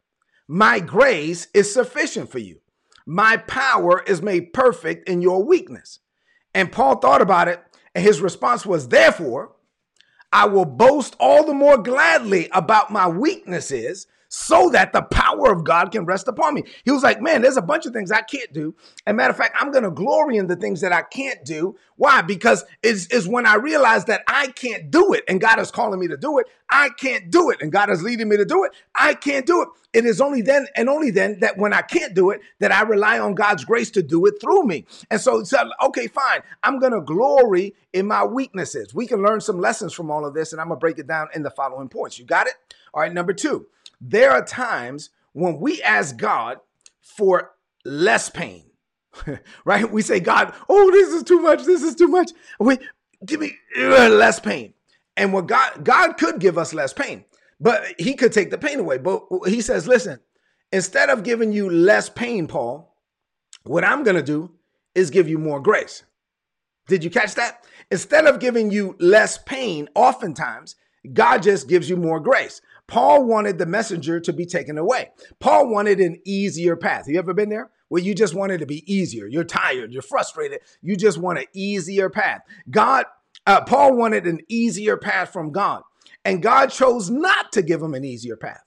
My 0.48 0.80
grace 0.80 1.48
is 1.54 1.72
sufficient 1.72 2.30
for 2.30 2.38
you. 2.38 2.60
My 3.06 3.36
power 3.36 4.02
is 4.06 4.22
made 4.22 4.52
perfect 4.52 5.08
in 5.08 5.22
your 5.22 5.44
weakness. 5.44 6.00
And 6.54 6.72
Paul 6.72 6.96
thought 6.96 7.22
about 7.22 7.48
it, 7.48 7.62
and 7.94 8.04
his 8.04 8.20
response 8.20 8.66
was, 8.66 8.88
Therefore, 8.88 9.52
I 10.32 10.46
will 10.46 10.64
boast 10.64 11.16
all 11.18 11.44
the 11.44 11.54
more 11.54 11.78
gladly 11.78 12.48
about 12.52 12.90
my 12.90 13.08
weaknesses 13.08 14.06
so 14.30 14.70
that 14.70 14.92
the 14.92 15.02
power 15.02 15.52
of 15.52 15.64
God 15.64 15.90
can 15.90 16.04
rest 16.04 16.28
upon 16.28 16.54
me. 16.54 16.62
He 16.84 16.92
was 16.92 17.02
like, 17.02 17.20
man, 17.20 17.42
there's 17.42 17.56
a 17.56 17.62
bunch 17.62 17.84
of 17.84 17.92
things 17.92 18.12
I 18.12 18.22
can't 18.22 18.52
do. 18.52 18.76
And 19.04 19.16
matter 19.16 19.30
of 19.30 19.36
fact, 19.36 19.56
I'm 19.60 19.72
going 19.72 19.82
to 19.82 19.90
glory 19.90 20.36
in 20.36 20.46
the 20.46 20.54
things 20.54 20.80
that 20.82 20.92
I 20.92 21.02
can't 21.02 21.44
do. 21.44 21.76
Why? 21.96 22.22
Because 22.22 22.64
it's, 22.82 23.08
it's 23.08 23.26
when 23.26 23.44
I 23.44 23.56
realize 23.56 24.04
that 24.04 24.22
I 24.28 24.46
can't 24.46 24.90
do 24.90 25.12
it 25.12 25.24
and 25.28 25.40
God 25.40 25.58
is 25.58 25.72
calling 25.72 25.98
me 25.98 26.06
to 26.08 26.16
do 26.16 26.38
it. 26.38 26.46
I 26.70 26.90
can't 26.90 27.28
do 27.30 27.50
it 27.50 27.60
and 27.60 27.72
God 27.72 27.90
is 27.90 28.04
leading 28.04 28.28
me 28.28 28.36
to 28.36 28.44
do 28.44 28.62
it. 28.62 28.70
I 28.94 29.14
can't 29.14 29.44
do 29.44 29.62
it. 29.62 29.68
It 29.92 30.04
is 30.04 30.20
only 30.20 30.42
then 30.42 30.68
and 30.76 30.88
only 30.88 31.10
then 31.10 31.40
that 31.40 31.58
when 31.58 31.72
I 31.72 31.82
can't 31.82 32.14
do 32.14 32.30
it, 32.30 32.40
that 32.60 32.70
I 32.70 32.82
rely 32.82 33.18
on 33.18 33.34
God's 33.34 33.64
grace 33.64 33.90
to 33.92 34.02
do 34.02 34.24
it 34.26 34.34
through 34.40 34.62
me. 34.62 34.86
And 35.10 35.20
so, 35.20 35.42
so 35.42 35.68
okay, 35.86 36.06
fine. 36.06 36.42
I'm 36.62 36.78
going 36.78 36.92
to 36.92 37.00
glory 37.00 37.74
in 37.92 38.06
my 38.06 38.24
weaknesses. 38.24 38.94
We 38.94 39.08
can 39.08 39.22
learn 39.24 39.40
some 39.40 39.58
lessons 39.58 39.92
from 39.92 40.08
all 40.08 40.24
of 40.24 40.34
this, 40.34 40.52
and 40.52 40.60
I'm 40.60 40.68
going 40.68 40.78
to 40.78 40.80
break 40.80 40.98
it 41.00 41.08
down 41.08 41.26
in 41.34 41.42
the 41.42 41.50
following 41.50 41.88
points. 41.88 42.20
You 42.20 42.24
got 42.24 42.46
it? 42.46 42.54
All 42.94 43.00
right, 43.00 43.12
number 43.12 43.32
two. 43.32 43.66
There 44.00 44.30
are 44.30 44.44
times 44.44 45.10
when 45.32 45.60
we 45.60 45.82
ask 45.82 46.16
God 46.16 46.58
for 47.00 47.52
less 47.84 48.30
pain, 48.30 48.64
right? 49.64 49.90
We 49.90 50.02
say, 50.02 50.20
God, 50.20 50.54
oh, 50.68 50.90
this 50.90 51.08
is 51.10 51.22
too 51.22 51.40
much. 51.40 51.64
This 51.64 51.82
is 51.82 51.94
too 51.94 52.08
much. 52.08 52.30
Give 53.24 53.40
me 53.40 53.52
uh, 53.78 54.08
less 54.08 54.40
pain. 54.40 54.74
And 55.16 55.32
what 55.32 55.46
God, 55.46 55.84
God 55.84 56.14
could 56.14 56.40
give 56.40 56.56
us 56.56 56.72
less 56.72 56.92
pain, 56.92 57.24
but 57.60 57.82
he 57.98 58.14
could 58.14 58.32
take 58.32 58.50
the 58.50 58.58
pain 58.58 58.80
away. 58.80 58.98
But 58.98 59.22
he 59.46 59.60
says, 59.60 59.86
listen, 59.86 60.20
instead 60.72 61.10
of 61.10 61.22
giving 61.22 61.52
you 61.52 61.68
less 61.68 62.08
pain, 62.08 62.46
Paul, 62.46 62.96
what 63.64 63.84
I'm 63.84 64.02
going 64.02 64.16
to 64.16 64.22
do 64.22 64.52
is 64.94 65.10
give 65.10 65.28
you 65.28 65.38
more 65.38 65.60
grace. 65.60 66.04
Did 66.88 67.04
you 67.04 67.10
catch 67.10 67.34
that? 67.34 67.64
Instead 67.90 68.26
of 68.26 68.40
giving 68.40 68.70
you 68.70 68.96
less 68.98 69.38
pain, 69.38 69.88
oftentimes, 69.94 70.76
God 71.12 71.42
just 71.42 71.68
gives 71.68 71.88
you 71.88 71.96
more 71.96 72.20
grace. 72.20 72.60
Paul 72.90 73.24
wanted 73.24 73.56
the 73.56 73.66
messenger 73.66 74.18
to 74.18 74.32
be 74.32 74.44
taken 74.44 74.76
away. 74.76 75.10
Paul 75.38 75.68
wanted 75.68 76.00
an 76.00 76.20
easier 76.24 76.74
path. 76.74 77.06
Have 77.06 77.08
you 77.08 77.20
ever 77.20 77.32
been 77.32 77.48
there? 77.48 77.70
Where 77.88 78.02
you 78.02 78.16
just 78.16 78.34
wanted 78.34 78.58
to 78.58 78.66
be 78.66 78.92
easier. 78.92 79.28
You're 79.28 79.44
tired, 79.44 79.92
you're 79.92 80.02
frustrated, 80.02 80.58
you 80.82 80.96
just 80.96 81.16
want 81.16 81.38
an 81.38 81.44
easier 81.54 82.10
path. 82.10 82.40
God, 82.68 83.06
uh, 83.46 83.60
Paul 83.62 83.96
wanted 83.96 84.26
an 84.26 84.40
easier 84.48 84.96
path 84.96 85.32
from 85.32 85.52
God, 85.52 85.82
and 86.24 86.42
God 86.42 86.66
chose 86.66 87.10
not 87.10 87.52
to 87.52 87.62
give 87.62 87.80
him 87.80 87.94
an 87.94 88.04
easier 88.04 88.36
path. 88.36 88.64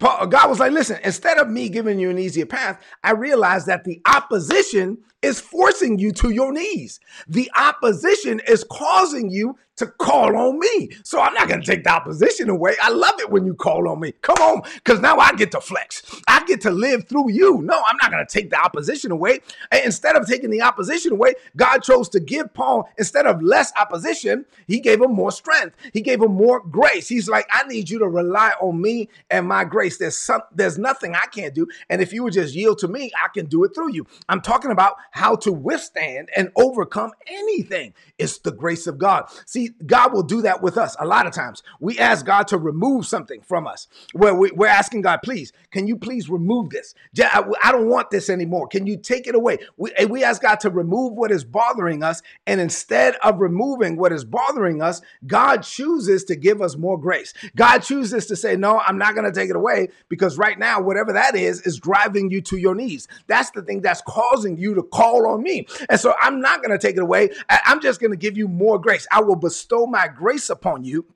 Paul, 0.00 0.26
God 0.26 0.48
was 0.48 0.58
like, 0.58 0.72
listen, 0.72 0.98
instead 1.04 1.38
of 1.38 1.48
me 1.48 1.68
giving 1.68 2.00
you 2.00 2.10
an 2.10 2.18
easier 2.18 2.46
path, 2.46 2.82
I 3.04 3.12
realized 3.12 3.66
that 3.66 3.84
the 3.84 4.00
opposition 4.06 4.98
is 5.22 5.38
forcing 5.38 5.98
you 5.98 6.10
to 6.12 6.30
your 6.30 6.52
knees. 6.52 6.98
The 7.28 7.50
opposition 7.56 8.40
is 8.48 8.64
causing 8.64 9.30
you 9.30 9.56
to 9.80 9.86
call 9.86 10.36
on 10.36 10.58
me. 10.58 10.90
So 11.02 11.20
I'm 11.20 11.34
not 11.34 11.48
going 11.48 11.60
to 11.60 11.66
take 11.66 11.84
the 11.84 11.90
opposition 11.90 12.48
away. 12.48 12.76
I 12.80 12.90
love 12.90 13.18
it 13.18 13.30
when 13.30 13.44
you 13.44 13.54
call 13.54 13.88
on 13.88 14.00
me. 14.00 14.12
Come 14.22 14.36
on, 14.38 14.62
because 14.74 15.00
now 15.00 15.18
I 15.18 15.32
get 15.32 15.50
to 15.52 15.60
flex. 15.60 16.02
I 16.28 16.44
get 16.44 16.60
to 16.62 16.70
live 16.70 17.08
through 17.08 17.32
you. 17.32 17.60
No, 17.62 17.82
I'm 17.86 17.96
not 18.00 18.10
going 18.10 18.24
to 18.24 18.32
take 18.32 18.50
the 18.50 18.60
opposition 18.60 19.10
away. 19.10 19.40
And 19.70 19.84
instead 19.84 20.16
of 20.16 20.26
taking 20.26 20.50
the 20.50 20.62
opposition 20.62 21.12
away, 21.12 21.34
God 21.56 21.78
chose 21.78 22.08
to 22.10 22.20
give 22.20 22.52
Paul, 22.54 22.88
instead 22.98 23.26
of 23.26 23.42
less 23.42 23.72
opposition, 23.80 24.46
he 24.66 24.80
gave 24.80 25.00
him 25.00 25.12
more 25.12 25.32
strength. 25.32 25.76
He 25.92 26.00
gave 26.02 26.22
him 26.22 26.32
more 26.32 26.60
grace. 26.60 27.08
He's 27.08 27.28
like, 27.28 27.46
I 27.50 27.66
need 27.66 27.90
you 27.90 27.98
to 27.98 28.08
rely 28.08 28.52
on 28.60 28.80
me 28.80 29.08
and 29.30 29.48
my 29.48 29.64
grace. 29.64 29.98
There's 29.98 30.16
some, 30.16 30.42
there's 30.54 30.78
nothing 30.78 31.14
I 31.14 31.26
can't 31.32 31.54
do. 31.54 31.66
And 31.88 32.00
if 32.00 32.12
you 32.12 32.22
would 32.24 32.34
just 32.34 32.54
yield 32.54 32.78
to 32.78 32.88
me, 32.88 33.10
I 33.22 33.28
can 33.28 33.46
do 33.46 33.64
it 33.64 33.74
through 33.74 33.92
you. 33.92 34.06
I'm 34.28 34.40
talking 34.40 34.70
about 34.70 34.96
how 35.10 35.36
to 35.36 35.52
withstand 35.52 36.28
and 36.36 36.52
overcome 36.56 37.12
anything. 37.26 37.94
It's 38.18 38.38
the 38.38 38.52
grace 38.52 38.86
of 38.86 38.98
God. 38.98 39.30
See, 39.46 39.69
God 39.86 40.12
will 40.12 40.22
do 40.22 40.42
that 40.42 40.62
with 40.62 40.76
us 40.76 40.96
a 40.98 41.06
lot 41.06 41.26
of 41.26 41.32
times. 41.32 41.62
We 41.80 41.98
ask 41.98 42.24
God 42.24 42.48
to 42.48 42.58
remove 42.58 43.06
something 43.06 43.40
from 43.40 43.66
us 43.66 43.88
where 44.12 44.34
we, 44.34 44.50
are 44.50 44.66
asking 44.66 45.02
God, 45.02 45.20
please, 45.22 45.52
can 45.70 45.86
you 45.86 45.96
please 45.96 46.28
remove 46.28 46.70
this? 46.70 46.94
I 47.18 47.72
don't 47.72 47.88
want 47.88 48.10
this 48.10 48.30
anymore. 48.30 48.68
Can 48.68 48.86
you 48.86 48.96
take 48.96 49.26
it 49.26 49.34
away? 49.34 49.58
We, 49.76 49.92
we 50.08 50.24
ask 50.24 50.42
God 50.42 50.60
to 50.60 50.70
remove 50.70 51.14
what 51.14 51.30
is 51.30 51.44
bothering 51.44 52.02
us. 52.02 52.22
And 52.46 52.60
instead 52.60 53.16
of 53.16 53.40
removing 53.40 53.96
what 53.96 54.12
is 54.12 54.24
bothering 54.24 54.82
us, 54.82 55.00
God 55.26 55.62
chooses 55.62 56.24
to 56.24 56.36
give 56.36 56.62
us 56.62 56.76
more 56.76 56.98
grace. 56.98 57.32
God 57.56 57.78
chooses 57.78 58.26
to 58.26 58.36
say, 58.36 58.56
no, 58.56 58.80
I'm 58.80 58.98
not 58.98 59.14
going 59.14 59.30
to 59.30 59.32
take 59.32 59.50
it 59.50 59.56
away 59.56 59.88
because 60.08 60.38
right 60.38 60.58
now, 60.58 60.80
whatever 60.80 61.12
that 61.12 61.34
is, 61.34 61.60
is 61.62 61.78
driving 61.78 62.30
you 62.30 62.40
to 62.42 62.56
your 62.56 62.74
knees. 62.74 63.08
That's 63.26 63.50
the 63.50 63.62
thing 63.62 63.80
that's 63.80 64.02
causing 64.02 64.58
you 64.58 64.74
to 64.74 64.82
call 64.82 65.26
on 65.26 65.42
me. 65.42 65.66
And 65.88 65.98
so 65.98 66.14
I'm 66.20 66.40
not 66.40 66.62
going 66.62 66.70
to 66.70 66.78
take 66.78 66.96
it 66.96 67.02
away. 67.02 67.30
I'm 67.48 67.80
just 67.80 68.00
going 68.00 68.10
to 68.10 68.16
give 68.16 68.36
you 68.36 68.48
more 68.48 68.78
grace. 68.78 69.06
I 69.10 69.20
will 69.20 69.36
bestow 69.36 69.59
my 69.86 70.08
grace 70.08 70.50
upon 70.50 70.84
you. 70.84 71.06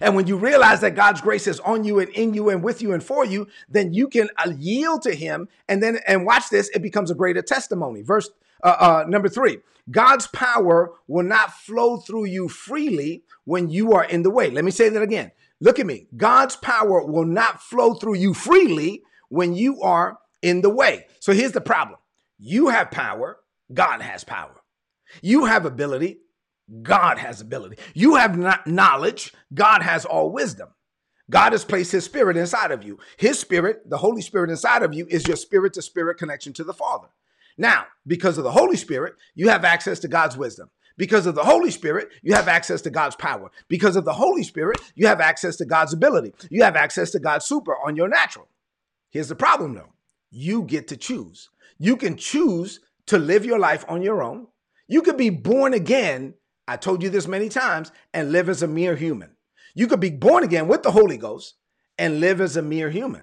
And 0.00 0.16
when 0.16 0.26
you 0.26 0.36
realize 0.36 0.80
that 0.80 0.96
God's 0.96 1.20
grace 1.20 1.46
is 1.46 1.60
on 1.60 1.84
you 1.84 2.00
and 2.00 2.08
in 2.10 2.34
you 2.34 2.48
and 2.48 2.62
with 2.64 2.82
you 2.82 2.92
and 2.92 3.02
for 3.02 3.24
you, 3.24 3.46
then 3.68 3.92
you 3.92 4.08
can 4.08 4.28
uh, 4.36 4.52
yield 4.58 5.02
to 5.02 5.14
Him. 5.14 5.48
And 5.68 5.82
then, 5.82 6.00
and 6.06 6.26
watch 6.26 6.50
this, 6.50 6.68
it 6.70 6.82
becomes 6.82 7.10
a 7.10 7.14
greater 7.14 7.42
testimony. 7.42 8.02
Verse 8.02 8.28
uh, 8.62 8.76
uh, 8.78 9.04
number 9.08 9.28
three 9.28 9.58
God's 9.90 10.26
power 10.28 10.92
will 11.06 11.24
not 11.24 11.52
flow 11.52 11.96
through 11.98 12.26
you 12.26 12.48
freely 12.48 13.24
when 13.44 13.70
you 13.70 13.92
are 13.92 14.04
in 14.04 14.22
the 14.22 14.30
way. 14.30 14.50
Let 14.50 14.64
me 14.64 14.70
say 14.70 14.88
that 14.88 15.02
again. 15.02 15.32
Look 15.60 15.78
at 15.78 15.86
me. 15.86 16.06
God's 16.16 16.56
power 16.56 17.04
will 17.04 17.24
not 17.24 17.62
flow 17.62 17.94
through 17.94 18.14
you 18.14 18.34
freely 18.34 19.02
when 19.28 19.54
you 19.54 19.80
are 19.80 20.18
in 20.42 20.60
the 20.60 20.70
way. 20.70 21.06
So 21.20 21.32
here's 21.32 21.52
the 21.52 21.60
problem 21.60 21.98
you 22.38 22.68
have 22.68 22.90
power, 22.90 23.38
God 23.72 24.00
has 24.02 24.24
power. 24.24 24.62
You 25.22 25.46
have 25.46 25.64
ability, 25.64 26.18
God 26.82 27.18
has 27.18 27.40
ability. 27.40 27.76
You 27.94 28.16
have 28.16 28.38
not 28.38 28.66
knowledge, 28.66 29.32
God 29.54 29.82
has 29.82 30.04
all 30.04 30.30
wisdom. 30.30 30.68
God 31.30 31.52
has 31.52 31.64
placed 31.64 31.92
his 31.92 32.04
spirit 32.04 32.36
inside 32.36 32.70
of 32.70 32.82
you. 32.82 32.98
His 33.18 33.38
spirit, 33.38 33.88
the 33.88 33.98
Holy 33.98 34.22
Spirit 34.22 34.50
inside 34.50 34.82
of 34.82 34.94
you, 34.94 35.06
is 35.10 35.26
your 35.26 35.36
spirit 35.36 35.74
to 35.74 35.82
spirit 35.82 36.18
connection 36.18 36.52
to 36.54 36.64
the 36.64 36.72
Father. 36.72 37.08
Now, 37.58 37.86
because 38.06 38.38
of 38.38 38.44
the 38.44 38.52
Holy 38.52 38.76
Spirit, 38.76 39.14
you 39.34 39.48
have 39.48 39.64
access 39.64 39.98
to 40.00 40.08
God's 40.08 40.36
wisdom. 40.36 40.70
Because 40.96 41.26
of 41.26 41.34
the 41.34 41.44
Holy 41.44 41.70
Spirit, 41.70 42.08
you 42.22 42.34
have 42.34 42.48
access 42.48 42.82
to 42.82 42.90
God's 42.90 43.16
power. 43.16 43.50
Because 43.68 43.94
of 43.94 44.04
the 44.04 44.12
Holy 44.12 44.42
Spirit, 44.42 44.80
you 44.94 45.06
have 45.06 45.20
access 45.20 45.56
to 45.56 45.64
God's 45.64 45.92
ability. 45.92 46.34
You 46.50 46.64
have 46.64 46.76
access 46.76 47.10
to 47.12 47.20
God's 47.20 47.46
super 47.46 47.76
on 47.84 47.94
your 47.94 48.08
natural. 48.08 48.48
Here's 49.10 49.28
the 49.28 49.36
problem 49.36 49.74
though 49.74 49.92
you 50.30 50.62
get 50.64 50.88
to 50.88 50.96
choose. 50.96 51.50
You 51.78 51.96
can 51.96 52.16
choose 52.16 52.80
to 53.06 53.18
live 53.18 53.44
your 53.44 53.58
life 53.58 53.84
on 53.88 54.02
your 54.02 54.22
own. 54.22 54.48
You 54.88 55.02
could 55.02 55.16
be 55.16 55.30
born 55.30 55.72
again. 55.72 56.34
I 56.68 56.76
told 56.76 57.02
you 57.02 57.08
this 57.08 57.26
many 57.26 57.48
times 57.48 57.90
and 58.12 58.30
live 58.30 58.50
as 58.50 58.62
a 58.62 58.68
mere 58.68 58.94
human. 58.94 59.30
You 59.74 59.86
could 59.86 60.00
be 60.00 60.10
born 60.10 60.44
again 60.44 60.68
with 60.68 60.82
the 60.82 60.90
Holy 60.90 61.16
Ghost 61.16 61.54
and 61.96 62.20
live 62.20 62.42
as 62.42 62.58
a 62.58 62.62
mere 62.62 62.90
human 62.90 63.22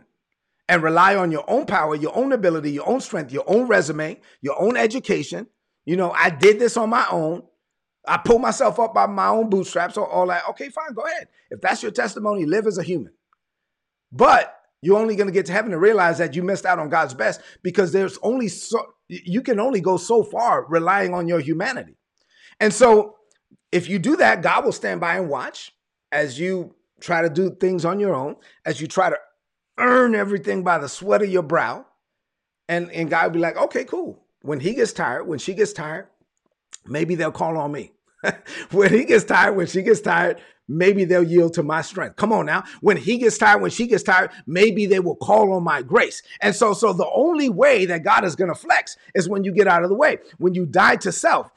and 0.68 0.82
rely 0.82 1.16
on 1.16 1.32
your 1.32 1.48
own 1.48 1.68
power, 1.68 1.96
your 1.96 2.18
own 2.18 2.34
ability, 2.34 2.72
your 2.72 2.90
own 2.90 3.00
strength, 3.00 3.32
your 3.32 3.44
own 3.48 3.68
resume, 3.68 4.20
your 4.42 4.60
own 4.60 4.75
education. 4.75 5.46
You 5.86 5.96
know, 5.96 6.12
I 6.12 6.32
did 6.32 6.58
this 6.58 6.75
on 6.75 6.90
my 6.90 7.06
own. 7.12 7.44
I 8.08 8.18
pulled 8.18 8.42
myself 8.42 8.80
up 8.80 8.96
by 8.96 9.06
my 9.06 9.28
own 9.28 9.50
bootstraps 9.50 9.96
or 9.96 10.08
all 10.08 10.28
that. 10.28 10.44
Okay, 10.50 10.70
fine, 10.70 10.94
go 10.94 11.04
ahead. 11.04 11.28
If 11.52 11.62
that's 11.62 11.84
your 11.84 11.92
testimony, 11.92 12.46
live 12.46 12.66
as 12.66 12.80
a 12.80 12.84
human. 12.84 13.14
But 14.12 14.60
you're 14.82 14.98
only 14.98 15.16
going 15.16 15.28
to 15.28 15.34
get 15.34 15.46
to 15.48 15.52
heaven 15.52 15.72
and 15.72 15.82
realize 15.82 16.18
that 16.18 16.36
you 16.36 16.42
missed 16.42 16.66
out 16.66 16.80
on 16.80 16.90
God's 16.90 17.14
best 17.14 17.42
because 17.62 17.92
there's 17.92 18.18
only 18.24 18.48
so 18.48 18.80
you 19.08 19.42
can 19.44 19.60
only 19.60 19.82
go 19.82 19.98
so 19.98 20.24
far 20.24 20.66
relying 20.68 21.14
on 21.14 21.28
your 21.28 21.40
humanity. 21.40 21.96
And 22.60 22.74
so 22.74 23.16
if 23.75 23.89
you 23.89 24.00
do 24.00 24.15
that, 24.15 24.41
God 24.41 24.63
will 24.63 24.72
stand 24.72 25.01
by 25.01 25.17
and 25.17 25.27
watch 25.27 25.74
as 26.10 26.39
you 26.39 26.74
try 27.01 27.22
to 27.22 27.29
do 27.29 27.53
things 27.60 27.84
on 27.84 28.00
your 28.00 28.15
own, 28.15 28.38
as 28.65 28.79
you 28.79 28.88
try 28.88 29.10
to 29.10 29.17
earn 29.77 30.15
everything 30.15 30.63
by 30.63 30.77
the 30.77 30.88
sweat 30.88 31.22
of 31.22 31.29
your 31.29 31.44
brow. 31.44 31.86
And, 32.70 32.89
and 32.91 33.10
God 33.10 33.25
will 33.25 33.32
be 33.32 33.39
like, 33.39 33.58
okay, 33.58 33.84
cool. 33.84 34.24
When 34.44 34.62
he 34.62 34.75
gets 34.75 34.94
tired, 34.94 35.27
when 35.27 35.39
she 35.39 35.53
gets 35.53 35.74
tired, 35.74 36.08
maybe 36.86 37.15
they'll 37.15 37.34
call 37.34 37.58
on 37.58 37.74
me. 37.74 37.91
when 38.72 38.94
he 38.94 39.03
gets 39.03 39.25
tired, 39.25 39.58
when 39.58 39.67
she 39.67 39.82
gets 39.82 40.00
tired, 40.00 40.39
maybe 40.70 41.03
they'll 41.03 41.22
yield 41.22 41.53
to 41.55 41.63
my 41.63 41.82
strength. 41.82 42.15
Come 42.15 42.32
on 42.32 42.46
now. 42.46 42.63
When 42.79 42.96
he 42.96 43.17
gets 43.17 43.38
tired, 43.38 43.62
when 43.62 43.72
she 43.72 43.88
gets 43.88 44.03
tired, 44.03 44.32
maybe 44.48 44.86
they 44.86 45.01
will 45.01 45.17
call 45.17 45.51
on 45.51 45.65
my 45.65 45.82
grace. 45.82 46.24
And 46.39 46.55
so, 46.55 46.74
so 46.74 46.94
the 46.94 47.10
only 47.13 47.50
way 47.50 47.86
that 47.88 48.03
God 48.03 48.24
is 48.24 48.38
going 48.38 48.53
to 48.53 48.60
flex 48.60 48.96
is 49.13 49.27
when 49.27 49.44
you 49.44 49.51
get 49.51 49.67
out 49.67 49.84
of 49.84 49.89
the 49.89 49.98
way. 49.98 50.20
When 50.38 50.55
you 50.55 50.65
die 50.65 50.96
to 50.98 51.12
self, 51.12 51.51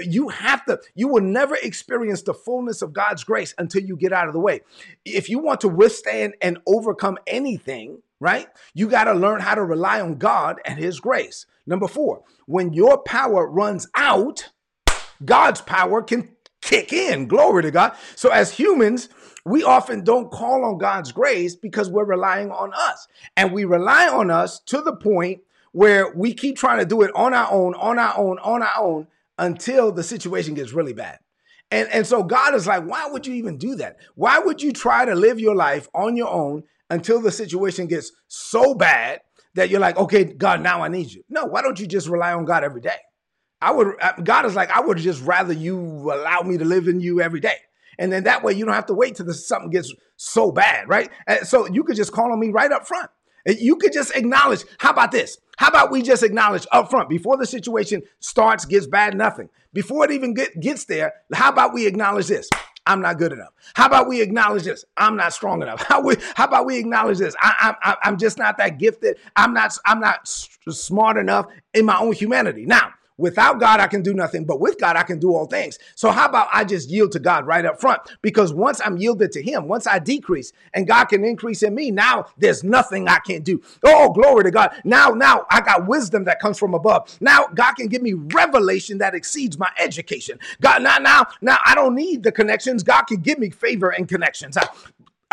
you 0.00 0.28
have 0.28 0.64
to, 0.66 0.80
you 0.94 1.08
will 1.08 1.22
never 1.22 1.56
experience 1.56 2.22
the 2.22 2.34
fullness 2.34 2.82
of 2.82 2.92
God's 2.92 3.24
grace 3.24 3.54
until 3.58 3.82
you 3.82 3.96
get 3.96 4.12
out 4.12 4.28
of 4.28 4.34
the 4.34 4.40
way. 4.40 4.60
If 5.04 5.28
you 5.28 5.38
want 5.38 5.60
to 5.62 5.68
withstand 5.68 6.34
and 6.40 6.58
overcome 6.66 7.18
anything, 7.26 8.02
right, 8.20 8.48
you 8.74 8.88
got 8.88 9.04
to 9.04 9.14
learn 9.14 9.40
how 9.40 9.54
to 9.54 9.64
rely 9.64 10.00
on 10.00 10.16
God 10.16 10.60
and 10.64 10.78
His 10.78 11.00
grace. 11.00 11.46
Number 11.66 11.88
four, 11.88 12.22
when 12.46 12.72
your 12.72 12.98
power 12.98 13.48
runs 13.48 13.86
out, 13.96 14.50
God's 15.24 15.60
power 15.62 16.02
can 16.02 16.28
kick 16.60 16.92
in. 16.92 17.26
Glory 17.26 17.62
to 17.62 17.70
God. 17.70 17.96
So, 18.16 18.30
as 18.30 18.52
humans, 18.52 19.08
we 19.44 19.62
often 19.62 20.04
don't 20.04 20.30
call 20.30 20.64
on 20.64 20.78
God's 20.78 21.12
grace 21.12 21.54
because 21.54 21.90
we're 21.90 22.04
relying 22.04 22.50
on 22.50 22.72
us. 22.74 23.06
And 23.36 23.52
we 23.52 23.64
rely 23.64 24.08
on 24.08 24.30
us 24.30 24.60
to 24.60 24.80
the 24.80 24.96
point 24.96 25.42
where 25.72 26.12
we 26.14 26.32
keep 26.32 26.56
trying 26.56 26.78
to 26.78 26.86
do 26.86 27.02
it 27.02 27.10
on 27.14 27.34
our 27.34 27.50
own, 27.50 27.74
on 27.74 27.98
our 27.98 28.16
own, 28.16 28.38
on 28.38 28.62
our 28.62 28.78
own 28.78 29.06
until 29.38 29.92
the 29.92 30.02
situation 30.02 30.54
gets 30.54 30.72
really 30.72 30.92
bad. 30.92 31.18
And, 31.70 31.88
and 31.90 32.06
so 32.06 32.22
God 32.22 32.54
is 32.54 32.66
like, 32.66 32.84
why 32.84 33.06
would 33.06 33.26
you 33.26 33.34
even 33.34 33.58
do 33.58 33.74
that? 33.76 33.96
Why 34.14 34.38
would 34.38 34.62
you 34.62 34.72
try 34.72 35.04
to 35.04 35.14
live 35.14 35.40
your 35.40 35.54
life 35.54 35.88
on 35.94 36.16
your 36.16 36.28
own 36.28 36.64
until 36.90 37.20
the 37.20 37.32
situation 37.32 37.86
gets 37.86 38.12
so 38.28 38.74
bad 38.74 39.20
that 39.54 39.70
you're 39.70 39.80
like, 39.80 39.96
okay, 39.96 40.24
God, 40.24 40.60
now 40.60 40.82
I 40.82 40.88
need 40.88 41.10
you? 41.10 41.24
No, 41.28 41.46
why 41.46 41.62
don't 41.62 41.80
you 41.80 41.86
just 41.86 42.08
rely 42.08 42.32
on 42.32 42.44
God 42.44 42.64
every 42.64 42.80
day? 42.80 42.98
I 43.60 43.70
would, 43.70 43.94
uh, 44.00 44.12
God 44.22 44.44
is 44.44 44.54
like, 44.54 44.70
I 44.70 44.80
would 44.80 44.98
just 44.98 45.22
rather 45.22 45.52
you 45.52 45.78
allow 45.78 46.42
me 46.42 46.58
to 46.58 46.64
live 46.64 46.86
in 46.86 47.00
you 47.00 47.20
every 47.20 47.40
day. 47.40 47.56
And 47.98 48.12
then 48.12 48.24
that 48.24 48.42
way 48.42 48.52
you 48.52 48.64
don't 48.64 48.74
have 48.74 48.86
to 48.86 48.94
wait 48.94 49.16
till 49.16 49.26
the, 49.26 49.34
something 49.34 49.70
gets 49.70 49.92
so 50.16 50.52
bad, 50.52 50.88
right? 50.88 51.10
And 51.26 51.46
so 51.46 51.66
you 51.66 51.82
could 51.84 51.96
just 51.96 52.12
call 52.12 52.30
on 52.30 52.38
me 52.38 52.50
right 52.50 52.70
up 52.70 52.86
front. 52.86 53.10
You 53.46 53.76
could 53.76 53.92
just 53.92 54.14
acknowledge. 54.16 54.64
How 54.78 54.90
about 54.90 55.12
this? 55.12 55.38
How 55.56 55.68
about 55.68 55.90
we 55.90 56.02
just 56.02 56.22
acknowledge 56.22 56.66
up 56.72 56.90
front 56.90 57.08
before 57.08 57.36
the 57.36 57.46
situation 57.46 58.02
starts, 58.20 58.64
gets 58.64 58.86
bad, 58.86 59.16
nothing. 59.16 59.48
Before 59.72 60.04
it 60.04 60.10
even 60.10 60.34
get, 60.34 60.60
gets 60.60 60.84
there, 60.84 61.14
how 61.32 61.50
about 61.50 61.74
we 61.74 61.86
acknowledge 61.86 62.26
this? 62.28 62.48
I'm 62.86 63.00
not 63.00 63.18
good 63.18 63.32
enough. 63.32 63.52
How 63.74 63.86
about 63.86 64.08
we 64.08 64.20
acknowledge 64.20 64.64
this? 64.64 64.84
I'm 64.96 65.16
not 65.16 65.32
strong 65.32 65.62
enough. 65.62 65.82
How, 65.88 66.02
we, 66.02 66.16
how 66.34 66.44
about 66.44 66.66
we 66.66 66.78
acknowledge 66.78 67.18
this? 67.18 67.34
I, 67.40 67.96
I'm 68.02 68.18
just 68.18 68.38
not 68.38 68.58
that 68.58 68.78
gifted. 68.78 69.16
I'm 69.36 69.54
not. 69.54 69.76
I'm 69.86 70.00
not 70.00 70.28
smart 70.28 71.16
enough 71.16 71.46
in 71.72 71.86
my 71.86 71.98
own 71.98 72.12
humanity. 72.12 72.66
Now, 72.66 72.92
Without 73.16 73.60
God, 73.60 73.78
I 73.78 73.86
can 73.86 74.02
do 74.02 74.12
nothing, 74.12 74.44
but 74.44 74.60
with 74.60 74.80
God, 74.80 74.96
I 74.96 75.04
can 75.04 75.20
do 75.20 75.34
all 75.34 75.46
things. 75.46 75.78
So, 75.94 76.10
how 76.10 76.26
about 76.26 76.48
I 76.52 76.64
just 76.64 76.90
yield 76.90 77.12
to 77.12 77.20
God 77.20 77.46
right 77.46 77.64
up 77.64 77.80
front? 77.80 78.02
Because 78.22 78.52
once 78.52 78.80
I'm 78.84 78.96
yielded 78.96 79.30
to 79.32 79.42
Him, 79.42 79.68
once 79.68 79.86
I 79.86 80.00
decrease 80.00 80.52
and 80.72 80.86
God 80.86 81.04
can 81.04 81.24
increase 81.24 81.62
in 81.62 81.74
me, 81.76 81.92
now 81.92 82.26
there's 82.38 82.64
nothing 82.64 83.06
I 83.06 83.20
can't 83.20 83.44
do. 83.44 83.62
Oh, 83.84 84.12
glory 84.12 84.42
to 84.44 84.50
God. 84.50 84.80
Now, 84.82 85.10
now 85.10 85.46
I 85.50 85.60
got 85.60 85.86
wisdom 85.86 86.24
that 86.24 86.40
comes 86.40 86.58
from 86.58 86.74
above. 86.74 87.16
Now, 87.20 87.46
God 87.46 87.74
can 87.74 87.86
give 87.86 88.02
me 88.02 88.14
revelation 88.14 88.98
that 88.98 89.14
exceeds 89.14 89.58
my 89.58 89.70
education. 89.78 90.40
God, 90.60 90.82
now, 90.82 90.98
now, 90.98 91.26
now 91.40 91.58
I 91.64 91.76
don't 91.76 91.94
need 91.94 92.24
the 92.24 92.32
connections. 92.32 92.82
God 92.82 93.02
can 93.02 93.20
give 93.20 93.38
me 93.38 93.50
favor 93.50 93.90
and 93.90 94.08
connections. 94.08 94.56
I 94.56 94.66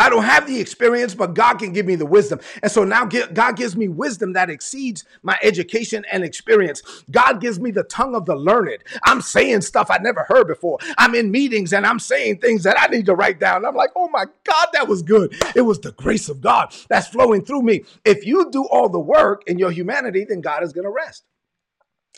don't 0.10 0.24
have 0.24 0.48
the 0.48 0.60
experience, 0.60 1.16
but 1.16 1.36
God 1.36 1.56
can 1.60 1.74
give 1.74 1.86
me 1.86 1.96
the 1.96 2.06
wisdom. 2.06 2.40
And 2.64 2.72
so 2.72 2.84
now 2.84 3.06
God 3.06 3.56
gives 3.58 3.76
me 3.76 3.88
wisdom 3.88 4.34
that 4.34 4.50
exceeds 4.50 5.06
my 5.24 5.38
education 5.44 6.06
and 6.12 6.24
experience. 6.24 6.82
God 7.12 7.42
gives 7.42 7.60
me 7.60 7.72
the 7.72 7.84
tongue 7.84 8.16
of 8.16 8.26
the 8.26 8.36
learned. 8.36 8.84
I'm 9.06 9.22
saying 9.22 9.62
stuff 9.62 9.90
I 9.92 10.00
never 10.00 10.26
heard 10.28 10.48
before. 10.48 10.80
I'm 10.98 11.16
in 11.16 11.32
meetings 11.32 11.74
and 11.74 11.86
I'm 11.86 12.00
saying 12.00 12.40
things 12.40 12.64
that 12.64 12.78
I 12.80 12.88
need 12.88 13.06
to 13.08 13.16
write 13.16 13.40
down. 13.40 13.66
I'm 13.66 13.76
like, 13.76 13.92
oh 13.96 14.10
my 14.10 14.26
God, 14.44 14.68
that 14.74 14.88
was 14.88 15.04
good. 15.04 15.34
It 15.56 15.62
was 15.62 15.80
the 15.80 15.92
grace 15.94 16.30
of 16.30 16.42
God 16.42 16.74
that's 16.90 17.08
flowing 17.08 17.46
through 17.46 17.64
me. 17.64 17.84
If 18.06 18.26
you 18.26 18.50
do 18.52 18.66
all 18.66 18.90
the 18.90 19.00
work 19.00 19.44
in 19.48 19.60
your 19.60 19.72
humanity, 19.72 20.26
then 20.28 20.42
God 20.42 20.64
is 20.64 20.74
going 20.74 20.86
to 20.86 20.92
rest. 20.92 21.24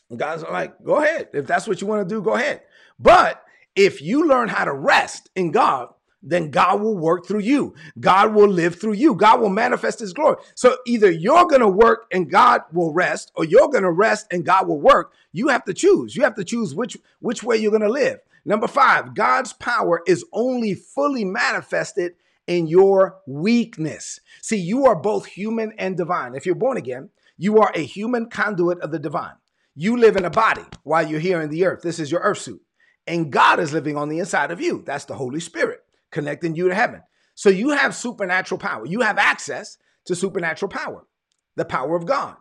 And 0.09 0.19
God's 0.19 0.43
like, 0.43 0.83
go 0.83 0.97
ahead. 1.03 1.29
If 1.33 1.47
that's 1.47 1.67
what 1.67 1.81
you 1.81 1.87
want 1.87 2.07
to 2.07 2.15
do, 2.15 2.21
go 2.21 2.35
ahead. 2.35 2.61
But 2.99 3.43
If 3.75 4.01
you 4.01 4.27
learn 4.27 4.49
how 4.49 4.65
to 4.65 4.73
rest 4.73 5.29
in 5.35 5.51
God, 5.51 5.89
then 6.23 6.49
God 6.49 6.81
will 6.81 6.97
work 6.97 7.27
through 7.27 7.41
you. 7.41 7.75
God 7.99 8.33
will 8.33 8.47
live 8.47 8.79
through 8.79 8.93
you. 8.93 9.13
God 9.13 9.41
will 9.41 9.49
manifest 9.49 9.99
his 9.99 10.13
glory. 10.13 10.37
So 10.55 10.77
either 10.87 11.11
you're 11.11 11.45
going 11.45 11.61
to 11.61 11.67
work 11.67 12.05
and 12.11 12.31
God 12.31 12.61
will 12.71 12.93
rest 12.93 13.31
or 13.35 13.43
you're 13.43 13.67
going 13.67 13.83
to 13.83 13.91
rest 13.91 14.27
and 14.31 14.45
God 14.45 14.67
will 14.67 14.79
work. 14.79 15.13
You 15.33 15.49
have 15.49 15.65
to 15.65 15.73
choose. 15.73 16.15
You 16.15 16.23
have 16.23 16.35
to 16.35 16.45
choose 16.45 16.73
which 16.73 16.97
which 17.19 17.43
way 17.43 17.57
you're 17.57 17.71
going 17.71 17.81
to 17.81 17.89
live. 17.89 18.19
Number 18.45 18.67
5, 18.67 19.13
God's 19.13 19.53
power 19.53 20.01
is 20.07 20.25
only 20.33 20.73
fully 20.73 21.23
manifested 21.25 22.13
in 22.47 22.67
your 22.67 23.17
weakness. 23.25 24.19
See, 24.41 24.57
you 24.57 24.85
are 24.85 24.95
both 24.95 25.25
human 25.25 25.73
and 25.77 25.95
divine. 25.95 26.35
If 26.35 26.45
you're 26.45 26.55
born 26.55 26.77
again, 26.77 27.09
you 27.37 27.59
are 27.59 27.71
a 27.73 27.83
human 27.83 28.29
conduit 28.29 28.79
of 28.81 28.91
the 28.91 28.99
divine. 28.99 29.35
You 29.75 29.97
live 29.97 30.17
in 30.17 30.25
a 30.25 30.29
body 30.29 30.63
while 30.83 31.07
you're 31.07 31.19
here 31.19 31.41
in 31.41 31.49
the 31.49 31.65
earth. 31.65 31.81
This 31.81 31.99
is 31.99 32.11
your 32.11 32.21
earth 32.21 32.39
suit. 32.39 32.61
And 33.07 33.31
God 33.31 33.59
is 33.59 33.73
living 33.73 33.97
on 33.97 34.09
the 34.09 34.19
inside 34.19 34.51
of 34.51 34.61
you. 34.61 34.83
That's 34.85 35.05
the 35.05 35.15
Holy 35.15 35.39
Spirit 35.39 35.82
connecting 36.13 36.55
you 36.55 36.69
to 36.69 36.75
heaven. 36.75 37.01
So 37.35 37.49
you 37.49 37.71
have 37.71 37.95
supernatural 37.95 38.59
power. 38.59 38.85
You 38.85 39.01
have 39.01 39.17
access 39.17 39.77
to 40.05 40.15
supernatural 40.15 40.69
power, 40.69 41.05
the 41.55 41.65
power 41.65 41.95
of 41.95 42.05
God. 42.05 42.35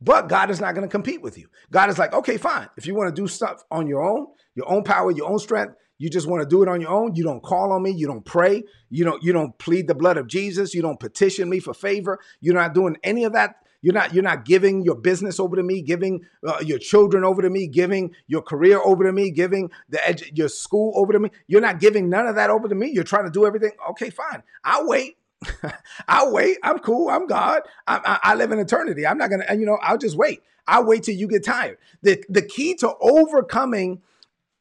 But 0.00 0.28
God 0.28 0.50
is 0.50 0.60
not 0.60 0.74
going 0.74 0.86
to 0.86 0.90
compete 0.90 1.20
with 1.20 1.36
you. 1.36 1.48
God 1.70 1.90
is 1.90 1.98
like, 1.98 2.14
okay, 2.14 2.38
fine. 2.38 2.68
If 2.78 2.86
you 2.86 2.94
want 2.94 3.14
to 3.14 3.22
do 3.22 3.28
stuff 3.28 3.62
on 3.70 3.86
your 3.86 4.02
own, 4.02 4.28
your 4.54 4.70
own 4.70 4.82
power, 4.82 5.10
your 5.10 5.28
own 5.28 5.38
strength, 5.38 5.74
you 5.98 6.08
just 6.08 6.26
want 6.26 6.42
to 6.42 6.48
do 6.48 6.62
it 6.62 6.68
on 6.68 6.80
your 6.80 6.90
own. 6.90 7.14
You 7.14 7.24
don't 7.24 7.42
call 7.42 7.72
on 7.72 7.82
me. 7.82 7.90
You 7.90 8.06
don't 8.06 8.24
pray. 8.24 8.62
You 8.88 9.04
don't. 9.04 9.22
You 9.22 9.34
don't 9.34 9.58
plead 9.58 9.86
the 9.86 9.94
blood 9.94 10.16
of 10.16 10.26
Jesus. 10.26 10.72
You 10.72 10.80
don't 10.80 10.98
petition 10.98 11.50
me 11.50 11.60
for 11.60 11.74
favor. 11.74 12.18
You're 12.40 12.54
not 12.54 12.72
doing 12.72 12.96
any 13.04 13.24
of 13.24 13.34
that. 13.34 13.56
You're 13.82 13.94
not. 13.94 14.12
You're 14.12 14.22
not 14.22 14.44
giving 14.44 14.82
your 14.82 14.94
business 14.94 15.40
over 15.40 15.56
to 15.56 15.62
me. 15.62 15.82
Giving 15.82 16.26
uh, 16.46 16.58
your 16.64 16.78
children 16.78 17.24
over 17.24 17.42
to 17.42 17.50
me. 17.50 17.66
Giving 17.66 18.14
your 18.26 18.42
career 18.42 18.80
over 18.80 19.04
to 19.04 19.12
me. 19.12 19.30
Giving 19.30 19.70
the 19.88 19.98
edu- 19.98 20.36
your 20.36 20.48
school 20.48 20.92
over 20.96 21.12
to 21.12 21.18
me. 21.20 21.30
You're 21.46 21.60
not 21.60 21.80
giving 21.80 22.08
none 22.10 22.26
of 22.26 22.34
that 22.36 22.50
over 22.50 22.68
to 22.68 22.74
me. 22.74 22.90
You're 22.90 23.04
trying 23.04 23.24
to 23.24 23.30
do 23.30 23.46
everything. 23.46 23.72
Okay, 23.90 24.10
fine. 24.10 24.42
I'll 24.64 24.86
wait. 24.86 25.16
I'll 26.08 26.32
wait. 26.32 26.58
I'm 26.62 26.78
cool. 26.80 27.08
I'm 27.08 27.26
God. 27.26 27.62
I, 27.86 28.00
I, 28.04 28.32
I 28.32 28.34
live 28.34 28.52
in 28.52 28.58
eternity. 28.58 29.06
I'm 29.06 29.18
not 29.18 29.30
gonna. 29.30 29.46
You 29.54 29.66
know. 29.66 29.78
I'll 29.82 29.98
just 29.98 30.16
wait. 30.16 30.42
I'll 30.66 30.84
wait 30.84 31.04
till 31.04 31.14
you 31.14 31.26
get 31.26 31.44
tired. 31.44 31.78
The 32.02 32.22
the 32.28 32.42
key 32.42 32.74
to 32.76 32.92
overcoming 33.00 34.02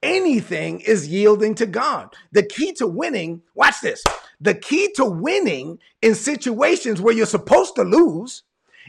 anything 0.02 0.80
is 0.82 1.08
yielding 1.08 1.56
to 1.56 1.66
God. 1.66 2.16
The 2.32 2.44
key 2.44 2.74
to 2.74 2.88
winning, 2.88 3.42
watch 3.54 3.82
this. 3.82 4.04
The 4.40 4.54
key 4.54 4.92
to 4.96 5.06
winning 5.06 5.80
in 6.02 6.16
situations 6.16 7.02
where 7.02 7.14
you're 7.14 7.26
supposed 7.26 7.76
to 7.76 7.84
lose 7.84 8.44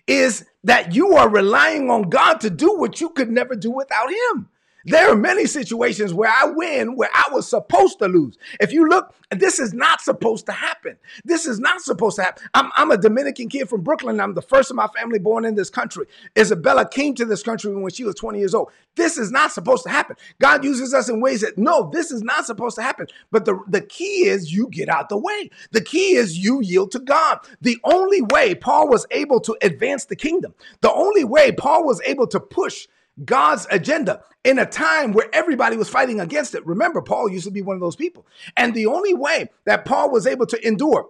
is 0.06 0.44
that 0.64 0.94
you 0.94 1.14
are 1.14 1.28
relying 1.28 1.90
on 1.90 2.10
God 2.10 2.40
to 2.40 2.50
do 2.50 2.76
what 2.78 3.00
you 3.00 3.10
could 3.10 3.30
never 3.30 3.54
do 3.54 3.70
without 3.70 4.10
Him. 4.10 4.48
There 4.84 5.10
are 5.10 5.16
many 5.16 5.46
situations 5.46 6.14
where 6.14 6.30
I 6.30 6.46
win 6.46 6.96
where 6.96 7.10
I 7.12 7.24
was 7.32 7.48
supposed 7.48 7.98
to 7.98 8.08
lose. 8.08 8.38
If 8.60 8.72
you 8.72 8.88
look, 8.88 9.14
this 9.30 9.58
is 9.58 9.72
not 9.72 10.00
supposed 10.00 10.46
to 10.46 10.52
happen. 10.52 10.96
This 11.24 11.46
is 11.46 11.60
not 11.60 11.80
supposed 11.82 12.16
to 12.16 12.22
happen. 12.22 12.48
I'm, 12.54 12.70
I'm, 12.76 12.90
a 12.90 12.96
Dominican 12.96 13.48
kid 13.48 13.68
from 13.68 13.82
Brooklyn. 13.82 14.20
I'm 14.20 14.34
the 14.34 14.42
first 14.42 14.70
of 14.70 14.76
my 14.76 14.88
family 14.88 15.18
born 15.18 15.44
in 15.44 15.54
this 15.54 15.70
country. 15.70 16.06
Isabella 16.36 16.88
came 16.88 17.14
to 17.14 17.24
this 17.24 17.42
country 17.42 17.74
when 17.74 17.92
she 17.92 18.04
was 18.04 18.16
20 18.16 18.38
years 18.38 18.54
old. 18.54 18.70
This 18.96 19.16
is 19.18 19.30
not 19.30 19.52
supposed 19.52 19.84
to 19.84 19.90
happen. 19.90 20.16
God 20.40 20.64
uses 20.64 20.92
us 20.92 21.08
in 21.08 21.20
ways 21.20 21.42
that, 21.42 21.56
no, 21.56 21.90
this 21.92 22.10
is 22.10 22.22
not 22.22 22.46
supposed 22.46 22.76
to 22.76 22.82
happen. 22.82 23.06
But 23.30 23.44
the, 23.44 23.60
the 23.68 23.82
key 23.82 24.26
is 24.26 24.52
you 24.52 24.68
get 24.68 24.88
out 24.88 25.08
the 25.08 25.18
way. 25.18 25.50
The 25.70 25.80
key 25.80 26.16
is 26.16 26.38
you 26.38 26.60
yield 26.60 26.90
to 26.92 26.98
God. 26.98 27.38
The 27.60 27.78
only 27.84 28.22
way 28.22 28.54
Paul 28.54 28.88
was 28.88 29.06
able 29.12 29.40
to 29.40 29.56
advance 29.62 30.06
the 30.06 30.16
kingdom, 30.16 30.54
the 30.80 30.92
only 30.92 31.24
way 31.24 31.52
Paul 31.52 31.84
was 31.84 32.00
able 32.04 32.26
to 32.28 32.40
push 32.40 32.88
God's 33.24 33.66
agenda 33.70 34.22
in 34.44 34.58
a 34.58 34.66
time 34.66 35.12
where 35.12 35.28
everybody 35.32 35.76
was 35.76 35.88
fighting 35.88 36.20
against 36.20 36.54
it. 36.54 36.66
Remember, 36.66 37.02
Paul 37.02 37.30
used 37.30 37.44
to 37.44 37.50
be 37.50 37.62
one 37.62 37.76
of 37.76 37.80
those 37.80 37.96
people. 37.96 38.26
And 38.56 38.74
the 38.74 38.86
only 38.86 39.14
way 39.14 39.50
that 39.66 39.84
Paul 39.84 40.10
was 40.10 40.26
able 40.26 40.46
to 40.46 40.66
endure 40.66 41.08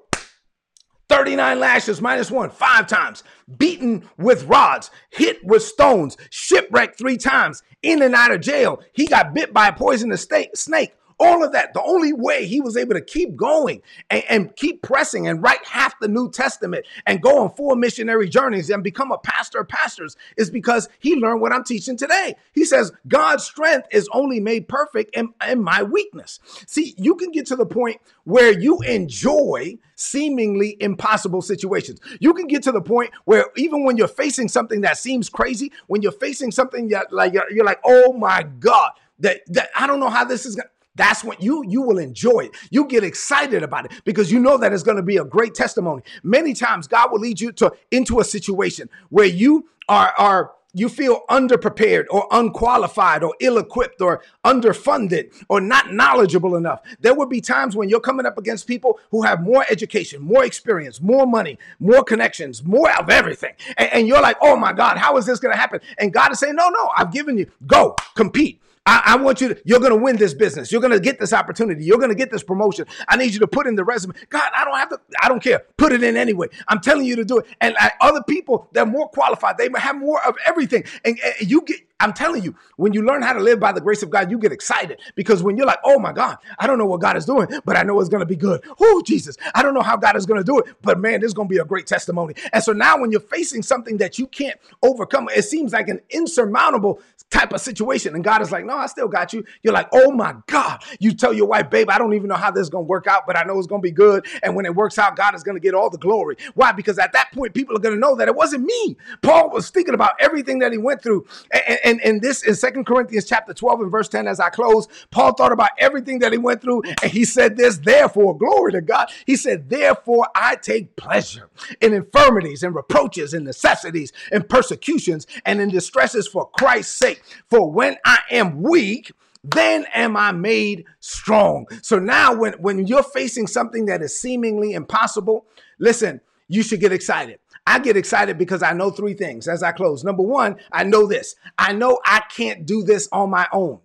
39 1.09 1.59
lashes 1.59 2.00
minus 2.00 2.31
one, 2.31 2.50
five 2.50 2.87
times, 2.87 3.25
beaten 3.59 4.09
with 4.17 4.45
rods, 4.45 4.93
hit 5.11 5.45
with 5.45 5.62
stones, 5.62 6.17
shipwrecked 6.31 6.97
three 6.97 7.17
times, 7.17 7.64
in 7.83 8.00
and 8.00 8.14
out 8.14 8.31
of 8.31 8.40
jail. 8.40 8.81
He 8.93 9.07
got 9.07 9.35
bit 9.35 9.52
by 9.52 9.69
a 9.69 9.73
poisonous 9.73 10.26
snake 10.55 10.95
all 11.21 11.45
of 11.45 11.53
that. 11.53 11.75
The 11.75 11.83
only 11.83 12.12
way 12.12 12.47
he 12.47 12.61
was 12.61 12.77
able 12.77 12.95
to 12.95 13.00
keep 13.00 13.37
going 13.37 13.83
and, 14.09 14.25
and, 14.29 14.57
keep 14.57 14.83
pressing 14.83 15.29
and 15.29 15.43
write 15.43 15.65
half 15.65 15.99
the 16.00 16.09
New 16.09 16.31
Testament 16.31 16.87
and 17.07 17.23
go 17.23 17.43
on 17.43 17.50
four 17.55 17.77
missionary 17.77 18.29
journeys 18.29 18.71
and 18.71 18.83
become 18.83 19.12
a 19.12 19.19
pastor 19.19 19.61
of 19.61 19.69
pastors 19.69 20.17
is 20.37 20.50
because 20.50 20.89
he 20.99 21.15
learned 21.15 21.41
what 21.41 21.53
I'm 21.53 21.62
teaching 21.62 21.97
today. 21.97 22.35
He 22.53 22.65
says, 22.65 22.91
God's 23.07 23.45
strength 23.45 23.87
is 23.93 24.09
only 24.13 24.41
made 24.41 24.67
perfect 24.67 25.15
in, 25.15 25.33
in 25.47 25.63
my 25.63 25.83
weakness. 25.83 26.41
See, 26.67 26.95
you 26.97 27.15
can 27.15 27.30
get 27.30 27.47
to 27.47 27.56
the 27.56 27.67
point 27.67 28.00
where 28.25 28.59
you 28.59 28.80
enjoy 28.80 29.78
seemingly 29.95 30.76
impossible 30.80 31.43
situations. 31.43 32.00
You 32.19 32.33
can 32.33 32.47
get 32.47 32.63
to 32.65 32.73
the 32.73 32.80
point 32.80 33.11
where 33.26 33.47
even 33.56 33.85
when 33.85 33.99
you're 33.99 34.09
facing 34.09 34.49
something 34.49 34.80
that 34.80 34.97
seems 34.97 35.28
crazy, 35.28 35.71
when 35.87 36.00
you're 36.00 36.13
facing 36.13 36.50
something 36.50 36.89
that 36.89 37.13
like 37.13 37.35
you're, 37.35 37.50
you're 37.52 37.65
like, 37.65 37.80
oh 37.85 38.15
my 38.15 38.43
God, 38.43 38.93
that, 39.19 39.43
that 39.49 39.69
I 39.76 39.87
don't 39.87 40.00
know 40.00 40.09
how 40.09 40.25
this 40.25 40.47
is 40.47 40.56
going 40.56 40.69
that's 40.95 41.25
when 41.25 41.37
you 41.41 41.65
you 41.67 41.83
will 41.83 41.99
enjoy 41.99 42.41
it. 42.41 42.53
You 42.71 42.87
get 42.87 43.05
excited 43.05 43.63
about 43.63 43.87
it 43.87 43.93
because 44.05 44.31
you 44.31 44.39
know 44.39 44.59
that 44.59 44.73
it's 44.73 44.83
going 44.83 44.97
to 44.97 45.03
be 45.03 45.19
a 45.19 45.25
great 45.25 45.55
testimony. 45.55 46.03
Many 46.23 46.53
times 46.53 46.87
God 46.87 47.13
will 47.13 47.21
lead 47.21 47.41
you 47.41 47.53
to 47.53 47.73
into 47.91 48.21
a 48.21 48.25
situation 48.25 48.89
where 49.09 49.26
you 49.26 49.69
are 49.89 50.13
are 50.19 50.53
you 50.73 50.89
feel 50.89 51.23
underprepared 51.29 52.05
or 52.11 52.26
unqualified 52.31 53.23
or 53.23 53.35
ill 53.41 53.59
equipped 53.59 54.00
or 54.00 54.23
underfunded 54.45 55.33
or 55.49 55.61
not 55.61 55.93
knowledgeable 55.93 56.57
enough. 56.57 56.81
There 57.00 57.15
will 57.15 57.26
be 57.26 57.41
times 57.41 57.75
when 57.75 57.89
you're 57.89 58.00
coming 58.00 58.26
up 58.26 58.39
against 58.39 58.67
people 58.67 59.00
who 59.11 59.23
have 59.23 59.43
more 59.43 59.65
education, 59.69 60.23
more 60.23 60.45
experience, 60.45 61.00
more 61.00 61.26
money, 61.26 61.59
more 61.79 62.05
connections, 62.05 62.65
more 62.65 62.91
of 62.99 63.11
everything. 63.11 63.55
And, 63.76 63.93
and 63.93 64.09
you're 64.09 64.23
like, 64.23 64.37
oh 64.41 64.57
my 64.57 64.73
God, 64.73 64.97
how 64.97 65.17
is 65.17 65.26
this 65.26 65.41
going 65.41 65.53
to 65.53 65.61
happen? 65.61 65.81
And 65.99 66.13
God 66.13 66.33
is 66.33 66.39
saying, 66.39 66.55
no, 66.55 66.69
no, 66.69 66.91
I've 66.97 67.13
given 67.13 67.37
you, 67.37 67.50
go, 67.67 67.97
compete. 68.15 68.61
I, 68.86 69.02
I 69.06 69.16
want 69.16 69.40
you 69.40 69.49
to, 69.49 69.62
you're 69.64 69.78
going 69.78 69.93
to 69.93 69.97
win 69.97 70.16
this 70.16 70.32
business. 70.32 70.73
You're 70.73 70.80
going 70.80 70.93
to 70.93 71.00
get 71.00 71.19
this 71.21 71.32
opportunity. 71.32 71.84
You're 71.84 71.99
going 71.99 72.10
to 72.10 72.14
get 72.14 72.30
this 72.30 72.43
promotion. 72.43 72.86
I 73.08 73.16
need 73.16 73.32
you 73.32 73.40
to 73.40 73.47
put 73.47 73.66
in 73.66 73.75
the 73.75 73.84
resume. 73.84 74.14
God, 74.30 74.50
I 74.56 74.64
don't 74.64 74.76
have 74.76 74.88
to, 74.88 75.00
I 75.23 75.28
don't 75.28 75.43
care. 75.43 75.64
Put 75.76 75.93
it 75.93 76.02
in 76.02 76.16
anyway. 76.16 76.49
I'm 76.66 76.80
telling 76.80 77.04
you 77.04 77.16
to 77.16 77.25
do 77.25 77.38
it. 77.38 77.47
And 77.60 77.75
like 77.78 77.93
other 78.00 78.23
people, 78.23 78.69
they're 78.73 78.86
more 78.86 79.08
qualified. 79.08 79.58
They 79.58 79.69
have 79.76 79.99
more 79.99 80.25
of 80.26 80.34
everything. 80.47 80.84
And, 81.04 81.21
and 81.21 81.50
you 81.50 81.62
get, 81.62 81.80
I'm 82.00 82.14
telling 82.14 82.43
you, 82.43 82.56
when 82.76 82.95
you 82.95 83.02
learn 83.02 83.21
how 83.21 83.34
to 83.34 83.40
live 83.40 83.60
by 83.60 83.73
the 83.73 83.80
grace 83.82 84.02
of 84.02 84.08
God, 84.08 84.30
you 84.30 84.38
get 84.38 84.52
excited 84.52 84.99
because 85.14 85.43
when 85.43 85.58
you're 85.58 85.66
like, 85.66 85.80
oh 85.84 85.99
my 85.99 86.12
God, 86.12 86.38
I 86.58 86.66
don't 86.66 86.78
know 86.78 86.86
what 86.86 87.02
God 87.02 87.19
is 87.19 87.26
doing, 87.26 87.49
but 87.66 87.76
I 87.76 87.82
know 87.82 88.00
it's 88.00 88.08
going 88.08 88.23
to 88.23 88.26
be 88.26 88.36
good. 88.36 88.64
Oh, 88.80 89.02
Jesus, 89.04 89.36
I 89.54 89.62
don't 89.62 89.75
know 89.75 89.82
how 89.82 89.99
God 89.99 90.16
is 90.16 90.25
going 90.25 90.40
to 90.40 90.45
do 90.45 90.58
it, 90.58 90.75
but 90.80 90.99
man, 90.99 91.21
this 91.21 91.28
is 91.28 91.34
going 91.34 91.49
to 91.49 91.52
be 91.52 91.58
a 91.58 91.64
great 91.64 91.86
testimony. 91.86 92.34
And 92.54 92.64
so 92.64 92.73
now 92.73 92.99
when 92.99 93.10
you're 93.10 93.21
facing 93.21 93.62
something 93.62 93.99
that 93.99 94.19
you 94.19 94.26
can't 94.26 94.58
overcome, 94.82 95.28
it 95.28 95.43
seems 95.43 95.75
like 95.75 95.88
an 95.88 96.00
insurmountable 96.08 97.02
type 97.30 97.52
of 97.52 97.60
situation. 97.60 98.14
And 98.14 98.25
God 98.25 98.43
is 98.43 98.50
like, 98.50 98.64
no, 98.64 98.76
I 98.76 98.86
still 98.86 99.08
got 99.08 99.32
you. 99.32 99.45
You're 99.62 99.73
like, 99.73 99.88
oh 99.93 100.10
my 100.10 100.34
God. 100.47 100.82
You 100.99 101.14
tell 101.14 101.32
your 101.32 101.47
wife, 101.47 101.71
babe, 101.71 101.88
I 101.88 101.99
don't 101.99 102.12
even 102.14 102.28
know 102.28 102.34
how 102.34 102.50
this 102.50 102.62
is 102.62 102.71
going 102.71 102.84
to 102.84 102.88
work 102.88 103.06
out, 103.06 103.26
but 103.26 103.36
I 103.36 103.45
know 103.45 103.56
it's 103.58 103.66
going 103.66 103.80
to 103.80 103.86
be 103.86 103.93
good. 103.93 104.26
And 104.43 104.56
when 104.56 104.66
it 104.66 104.75
works 104.75 104.99
out, 104.99 105.16
God 105.16 105.34
is 105.34 105.43
going 105.43 105.56
to 105.56 105.60
get 105.60 105.75
all 105.75 105.90
the 105.90 105.99
glory. 105.99 106.36
Why? 106.54 106.73
Because 106.73 106.99
at 106.99 107.12
that 107.12 107.30
point, 107.32 107.54
people 107.54 107.76
are 107.76 107.80
going 107.80 107.95
to 107.95 108.00
know 108.00 108.16
that 108.16 108.28
it 108.28 108.34
wasn't 108.34 108.64
me. 108.64 108.97
Paul 109.23 109.50
was 109.50 109.71
thinking 109.71 109.95
about 109.95 110.12
everything 110.21 110.58
that 110.58 110.73
he 110.73 110.78
went 110.78 111.02
through. 111.02 111.26
And, 111.52 111.78
and, 111.84 112.00
and 112.00 112.23
this 112.23 112.43
in 112.43 112.54
Second 112.54 112.84
Corinthians 112.84 113.25
chapter 113.25 113.54
12 113.54 113.82
and 113.82 113.90
verse 113.90 114.08
10, 114.08 114.26
as 114.26 114.40
I 114.40 114.50
close, 114.50 114.88
Paul 115.10 115.34
thought 115.34 115.52
about 115.52 115.71
everything 115.78 116.19
that 116.21 116.32
he 116.32 116.38
went 116.38 116.60
through. 116.60 116.82
And 117.02 117.10
he 117.10 117.25
said 117.25 117.56
this, 117.56 117.78
therefore, 117.78 118.36
glory 118.36 118.73
to 118.73 118.80
God. 118.80 119.08
He 119.26 119.36
said, 119.36 119.71
therefore, 119.71 120.26
I 120.34 120.56
take 120.56 120.97
pleasure 120.97 121.49
in 121.80 121.93
infirmities 121.93 122.62
and 122.62 122.75
reproaches 122.75 123.34
and 123.34 123.45
necessities 123.45 124.12
and 124.32 124.49
persecutions 124.49 125.26
and 125.45 125.60
in 125.60 125.69
distresses 125.69 126.26
for 126.26 126.49
Christ's 126.50 126.97
sake. 126.97 127.20
For 127.49 127.71
when 127.71 127.97
I 128.04 128.19
am 128.30 128.63
weak, 128.63 129.13
then 129.43 129.87
am 129.95 130.17
I 130.17 130.33
made 130.33 130.85
strong. 131.00 131.67
So 131.83 131.99
now 131.99 132.35
when, 132.35 132.54
when 132.54 132.87
you're 132.87 133.02
facing 133.02 133.47
something 133.47 133.87
that 133.87 134.02
is 134.02 134.19
seemingly 134.19 134.73
impossible, 134.73 135.47
listen, 135.78 136.21
you 136.49 136.63
should 136.63 136.80
get 136.80 136.93
excited. 136.93 137.39
I 137.67 137.78
get 137.78 137.97
excited 137.97 138.39
because 138.39 138.63
I 138.63 138.73
know 138.73 138.91
three 138.91 139.15
things 139.15 139.47
as 139.47 139.63
I 139.63 139.73
close. 139.73 140.02
Number 140.02 140.23
one, 140.23 140.56
I 140.73 140.85
know 140.85 141.06
this. 141.06 141.37
I 141.59 141.73
know 141.73 142.00
I 142.04 142.23
can't 142.35 142.67
do 142.67 142.83
this 142.83 143.09
on 143.13 143.30
my 143.30 143.47
own. 143.52 143.80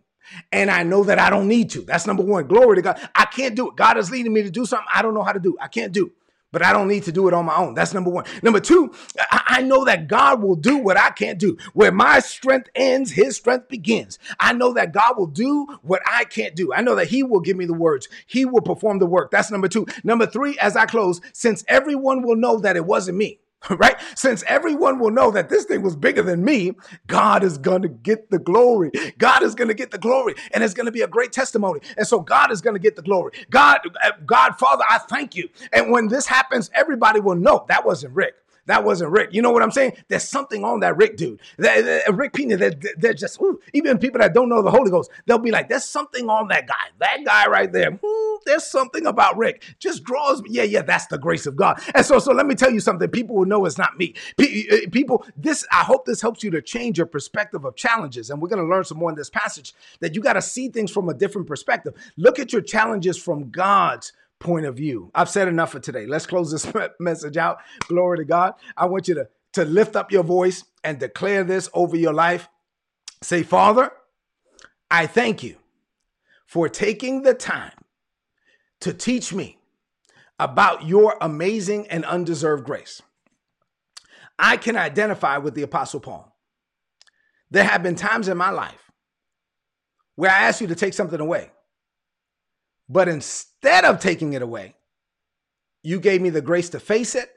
And 0.51 0.71
I 0.71 0.83
know 0.83 1.03
that 1.03 1.19
I 1.19 1.29
don't 1.29 1.47
need 1.47 1.69
to. 1.71 1.81
That's 1.81 2.07
number 2.07 2.23
one. 2.23 2.47
Glory 2.47 2.77
to 2.77 2.81
God. 2.81 3.09
I 3.13 3.25
can't 3.25 3.55
do 3.55 3.69
it. 3.69 3.75
God 3.75 3.97
is 3.97 4.09
leading 4.09 4.33
me 4.33 4.41
to 4.41 4.49
do 4.49 4.65
something 4.65 4.87
I 4.93 5.03
don't 5.03 5.13
know 5.13 5.21
how 5.21 5.33
to 5.33 5.39
do. 5.39 5.55
I 5.61 5.67
can't 5.67 5.91
do 5.91 6.11
but 6.55 6.63
I 6.63 6.71
don't 6.71 6.87
need 6.87 7.03
to 7.03 7.11
do 7.11 7.27
it 7.27 7.33
on 7.33 7.43
my 7.43 7.57
own. 7.57 7.73
That's 7.73 7.93
number 7.93 8.09
one. 8.09 8.23
Number 8.41 8.61
two, 8.61 8.93
I, 9.29 9.61
know 9.61 9.83
that 9.83 10.07
God 10.07 10.41
will 10.41 10.55
do 10.55 10.77
what 10.77 10.95
I 10.95 11.09
can't 11.09 11.37
do. 11.37 11.57
Where 11.73 11.91
my 11.91 12.19
strength 12.19 12.69
ends, 12.75 13.11
his 13.11 13.35
strength 13.35 13.67
begins. 13.67 14.19
I 14.39 14.53
know 14.53 14.71
that 14.71 14.93
God 14.93 15.17
will 15.17 15.27
do 15.27 15.67
what 15.81 16.01
I 16.07 16.23
can't 16.23 16.55
do. 16.55 16.71
I 16.71 16.79
know 16.79 16.95
that 16.95 17.09
he 17.09 17.23
will 17.23 17.41
give 17.41 17.57
me 17.57 17.65
the 17.65 17.73
words, 17.73 18.07
he 18.25 18.45
will 18.45 18.61
perform 18.61 18.99
the 18.99 19.05
work. 19.05 19.31
That's 19.31 19.51
number 19.51 19.67
two. 19.67 19.85
Number 20.05 20.25
three, 20.25 20.57
as 20.59 20.77
I 20.77 20.85
close, 20.85 21.19
since 21.33 21.65
everyone 21.67 22.21
will 22.21 22.37
know 22.37 22.57
that 22.59 22.77
it 22.77 22.85
wasn't 22.85 23.17
me. 23.17 23.41
right? 23.77 23.95
Since 24.15 24.43
everyone 24.47 24.99
will 24.99 25.11
know 25.11 25.31
that 25.31 25.49
this 25.49 25.65
thing 25.65 25.81
was 25.81 25.95
bigger 25.95 26.21
than 26.21 26.43
me, 26.43 26.73
God 27.07 27.43
is 27.43 27.57
going 27.57 27.81
to 27.81 27.87
get 27.89 28.29
the 28.29 28.39
glory. 28.39 28.91
God 29.17 29.43
is 29.43 29.55
going 29.55 29.67
to 29.67 29.73
get 29.73 29.91
the 29.91 29.97
glory 29.97 30.35
and 30.53 30.63
it's 30.63 30.73
going 30.73 30.85
to 30.85 30.91
be 30.91 31.01
a 31.01 31.07
great 31.07 31.31
testimony. 31.31 31.79
And 31.97 32.07
so 32.07 32.19
God 32.19 32.51
is 32.51 32.61
going 32.61 32.75
to 32.75 32.79
get 32.79 32.95
the 32.95 33.01
glory. 33.01 33.33
God, 33.49 33.79
uh, 34.03 34.11
God, 34.25 34.57
Father, 34.57 34.83
I 34.89 34.99
thank 34.99 35.35
you. 35.35 35.49
And 35.73 35.91
when 35.91 36.07
this 36.07 36.27
happens, 36.27 36.69
everybody 36.73 37.19
will 37.19 37.35
know 37.35 37.65
that 37.67 37.85
wasn't 37.85 38.13
Rick. 38.15 38.35
That 38.67 38.83
wasn't 38.83 39.11
Rick. 39.11 39.29
You 39.31 39.41
know 39.41 39.51
what 39.51 39.61
I'm 39.61 39.71
saying? 39.71 39.93
There's 40.07 40.27
something 40.27 40.63
on 40.63 40.79
that 40.79 40.97
Rick 40.97 41.17
dude. 41.17 41.39
That, 41.57 41.85
that 41.85 42.15
Rick 42.15 42.33
Pina, 42.33 42.57
they're, 42.57 42.73
they're 42.97 43.13
just, 43.13 43.39
ooh, 43.41 43.59
even 43.73 43.97
people 43.97 44.19
that 44.19 44.33
don't 44.33 44.49
know 44.49 44.61
the 44.61 44.71
Holy 44.71 44.89
Ghost, 44.89 45.11
they'll 45.25 45.37
be 45.37 45.51
like, 45.51 45.69
there's 45.69 45.85
something 45.85 46.29
on 46.29 46.47
that 46.47 46.67
guy. 46.67 46.73
That 46.99 47.23
guy 47.25 47.47
right 47.47 47.71
there. 47.71 47.99
Hmm, 48.03 48.37
there's 48.45 48.65
something 48.65 49.05
about 49.05 49.37
Rick. 49.37 49.63
Just 49.79 50.03
draws 50.03 50.41
me. 50.41 50.49
Yeah, 50.51 50.63
yeah, 50.63 50.81
that's 50.81 51.07
the 51.07 51.17
grace 51.17 51.45
of 51.45 51.55
God. 51.55 51.79
And 51.93 52.05
so, 52.05 52.19
so 52.19 52.31
let 52.31 52.47
me 52.47 52.55
tell 52.55 52.71
you 52.71 52.79
something. 52.79 53.07
People 53.09 53.35
will 53.35 53.45
know 53.45 53.65
it's 53.65 53.77
not 53.77 53.97
me. 53.97 54.15
Uh, 54.39 54.45
people, 54.91 55.25
this, 55.37 55.65
I 55.71 55.83
hope 55.83 56.05
this 56.05 56.21
helps 56.21 56.43
you 56.43 56.51
to 56.51 56.61
change 56.61 56.97
your 56.97 57.07
perspective 57.07 57.65
of 57.65 57.75
challenges. 57.75 58.29
And 58.29 58.41
we're 58.41 58.49
going 58.49 58.63
to 58.63 58.67
learn 58.67 58.83
some 58.83 58.97
more 58.97 59.09
in 59.09 59.15
this 59.15 59.29
passage 59.29 59.73
that 59.99 60.15
you 60.15 60.21
got 60.21 60.33
to 60.33 60.41
see 60.41 60.69
things 60.69 60.91
from 60.91 61.09
a 61.09 61.13
different 61.13 61.47
perspective. 61.47 61.93
Look 62.17 62.39
at 62.39 62.51
your 62.51 62.61
challenges 62.61 63.17
from 63.17 63.51
God's 63.51 64.11
point 64.45 64.65
of 64.65 64.77
view. 64.77 65.11
I've 65.15 65.29
said 65.29 65.47
enough 65.47 65.71
for 65.71 65.79
today. 65.79 66.05
Let's 66.05 66.27
close 66.27 66.51
this 66.51 66.71
message 66.99 67.35
out. 67.35 67.57
Glory 67.87 68.19
to 68.19 68.25
God. 68.25 68.53
I 68.77 68.85
want 68.85 69.07
you 69.07 69.15
to, 69.15 69.27
to 69.53 69.65
lift 69.65 69.95
up 69.95 70.11
your 70.11 70.23
voice 70.23 70.63
and 70.83 70.99
declare 70.99 71.43
this 71.43 71.67
over 71.73 71.97
your 71.97 72.13
life. 72.13 72.47
Say, 73.21 73.43
Father, 73.43 73.91
I 74.89 75.07
thank 75.07 75.41
you 75.43 75.57
for 76.45 76.69
taking 76.69 77.23
the 77.23 77.33
time 77.33 77.73
to 78.81 78.93
teach 78.93 79.33
me 79.33 79.57
about 80.37 80.85
your 80.85 81.17
amazing 81.19 81.87
and 81.87 82.05
undeserved 82.05 82.65
grace. 82.65 83.01
I 84.37 84.57
can 84.57 84.75
identify 84.75 85.39
with 85.39 85.55
the 85.55 85.63
Apostle 85.63 86.01
Paul. 86.01 86.37
There 87.49 87.63
have 87.63 87.81
been 87.81 87.95
times 87.95 88.27
in 88.27 88.37
my 88.37 88.51
life 88.51 88.91
where 90.15 90.29
I 90.29 90.41
asked 90.43 90.61
you 90.61 90.67
to 90.67 90.75
take 90.75 90.93
something 90.93 91.19
away. 91.19 91.51
But 92.87 93.07
instead 93.65 93.85
of 93.85 93.99
taking 93.99 94.33
it 94.33 94.43
away, 94.43 94.75
you 95.81 95.99
gave 95.99 96.21
me 96.21 96.29
the 96.29 96.41
grace 96.41 96.69
to 96.69 96.79
face 96.79 97.15
it 97.15 97.31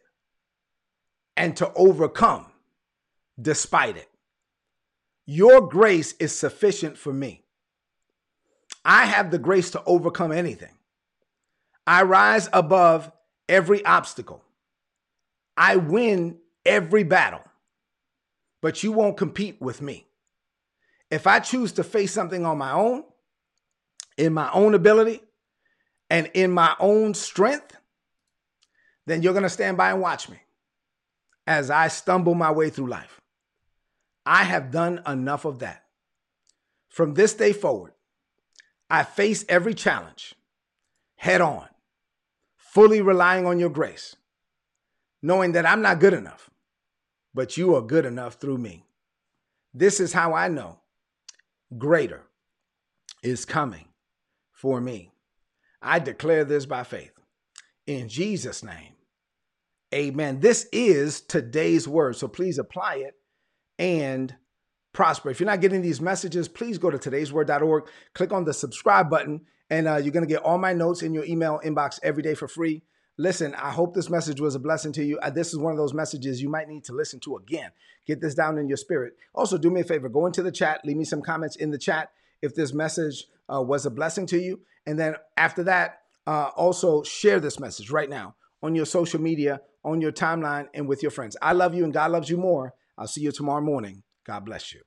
and 1.38 1.56
to 1.56 1.72
overcome 1.72 2.44
despite 3.40 3.96
it. 3.96 4.10
Your 5.24 5.66
grace 5.66 6.12
is 6.20 6.34
sufficient 6.34 6.98
for 6.98 7.14
me. 7.14 7.44
I 8.84 9.06
have 9.06 9.30
the 9.30 9.38
grace 9.38 9.70
to 9.70 9.82
overcome 9.86 10.30
anything. 10.30 10.74
I 11.86 12.02
rise 12.02 12.50
above 12.52 13.10
every 13.48 13.82
obstacle. 13.86 14.44
I 15.56 15.76
win 15.76 16.36
every 16.66 17.04
battle, 17.04 17.44
but 18.60 18.82
you 18.82 18.92
won't 18.92 19.16
compete 19.16 19.62
with 19.62 19.80
me. 19.80 20.06
If 21.10 21.26
I 21.26 21.40
choose 21.40 21.72
to 21.72 21.84
face 21.84 22.12
something 22.12 22.44
on 22.44 22.58
my 22.58 22.72
own, 22.72 23.04
in 24.18 24.34
my 24.34 24.50
own 24.52 24.74
ability, 24.74 25.22
and 26.10 26.30
in 26.34 26.50
my 26.50 26.74
own 26.78 27.14
strength, 27.14 27.76
then 29.06 29.22
you're 29.22 29.32
going 29.32 29.42
to 29.42 29.50
stand 29.50 29.76
by 29.76 29.90
and 29.90 30.00
watch 30.00 30.28
me 30.28 30.38
as 31.46 31.70
I 31.70 31.88
stumble 31.88 32.34
my 32.34 32.50
way 32.50 32.70
through 32.70 32.88
life. 32.88 33.20
I 34.26 34.44
have 34.44 34.70
done 34.70 35.00
enough 35.06 35.44
of 35.44 35.60
that. 35.60 35.84
From 36.88 37.14
this 37.14 37.34
day 37.34 37.52
forward, 37.52 37.92
I 38.90 39.02
face 39.02 39.44
every 39.48 39.74
challenge 39.74 40.34
head 41.16 41.40
on, 41.40 41.66
fully 42.56 43.00
relying 43.00 43.46
on 43.46 43.58
your 43.58 43.70
grace, 43.70 44.16
knowing 45.22 45.52
that 45.52 45.66
I'm 45.66 45.82
not 45.82 46.00
good 46.00 46.14
enough, 46.14 46.50
but 47.34 47.56
you 47.56 47.74
are 47.74 47.82
good 47.82 48.04
enough 48.04 48.34
through 48.34 48.58
me. 48.58 48.84
This 49.74 50.00
is 50.00 50.12
how 50.12 50.34
I 50.34 50.48
know 50.48 50.78
greater 51.76 52.22
is 53.22 53.44
coming 53.44 53.86
for 54.52 54.80
me. 54.80 55.10
I 55.80 55.98
declare 55.98 56.44
this 56.44 56.66
by 56.66 56.84
faith. 56.84 57.12
In 57.86 58.08
Jesus' 58.08 58.62
name, 58.62 58.94
amen. 59.94 60.40
This 60.40 60.68
is 60.72 61.20
today's 61.20 61.88
word. 61.88 62.16
So 62.16 62.28
please 62.28 62.58
apply 62.58 62.96
it 62.96 63.14
and 63.78 64.34
prosper. 64.92 65.30
If 65.30 65.40
you're 65.40 65.48
not 65.48 65.60
getting 65.60 65.82
these 65.82 66.00
messages, 66.00 66.48
please 66.48 66.78
go 66.78 66.90
to 66.90 66.98
today'sword.org, 66.98 67.88
click 68.14 68.32
on 68.32 68.44
the 68.44 68.52
subscribe 68.52 69.08
button, 69.08 69.42
and 69.70 69.86
uh, 69.86 69.96
you're 69.96 70.12
going 70.12 70.26
to 70.26 70.32
get 70.32 70.42
all 70.42 70.58
my 70.58 70.72
notes 70.72 71.02
in 71.02 71.14
your 71.14 71.24
email 71.24 71.60
inbox 71.64 71.98
every 72.02 72.22
day 72.22 72.34
for 72.34 72.48
free. 72.48 72.82
Listen, 73.16 73.54
I 73.54 73.70
hope 73.70 73.94
this 73.94 74.10
message 74.10 74.40
was 74.40 74.54
a 74.54 74.60
blessing 74.60 74.92
to 74.92 75.04
you. 75.04 75.18
Uh, 75.18 75.30
this 75.30 75.52
is 75.52 75.58
one 75.58 75.72
of 75.72 75.78
those 75.78 75.92
messages 75.92 76.40
you 76.40 76.48
might 76.48 76.68
need 76.68 76.84
to 76.84 76.92
listen 76.92 77.20
to 77.20 77.36
again. 77.36 77.70
Get 78.06 78.20
this 78.20 78.34
down 78.34 78.58
in 78.58 78.68
your 78.68 78.76
spirit. 78.76 79.14
Also, 79.34 79.58
do 79.58 79.70
me 79.70 79.80
a 79.80 79.84
favor 79.84 80.08
go 80.08 80.26
into 80.26 80.42
the 80.42 80.52
chat, 80.52 80.80
leave 80.84 80.96
me 80.96 81.04
some 81.04 81.22
comments 81.22 81.56
in 81.56 81.70
the 81.70 81.78
chat 81.78 82.12
if 82.42 82.54
this 82.54 82.72
message 82.72 83.24
uh, 83.52 83.60
was 83.60 83.86
a 83.86 83.90
blessing 83.90 84.26
to 84.26 84.38
you. 84.38 84.60
And 84.86 84.98
then 84.98 85.16
after 85.36 85.64
that, 85.64 86.00
uh, 86.26 86.50
also 86.56 87.02
share 87.02 87.40
this 87.40 87.58
message 87.58 87.90
right 87.90 88.10
now 88.10 88.34
on 88.62 88.74
your 88.74 88.86
social 88.86 89.20
media, 89.20 89.60
on 89.84 90.00
your 90.00 90.12
timeline, 90.12 90.66
and 90.74 90.86
with 90.88 91.02
your 91.02 91.10
friends. 91.10 91.36
I 91.40 91.52
love 91.52 91.74
you 91.74 91.84
and 91.84 91.92
God 91.92 92.10
loves 92.10 92.28
you 92.28 92.36
more. 92.36 92.74
I'll 92.96 93.06
see 93.06 93.22
you 93.22 93.32
tomorrow 93.32 93.62
morning. 93.62 94.02
God 94.26 94.44
bless 94.44 94.74
you. 94.74 94.80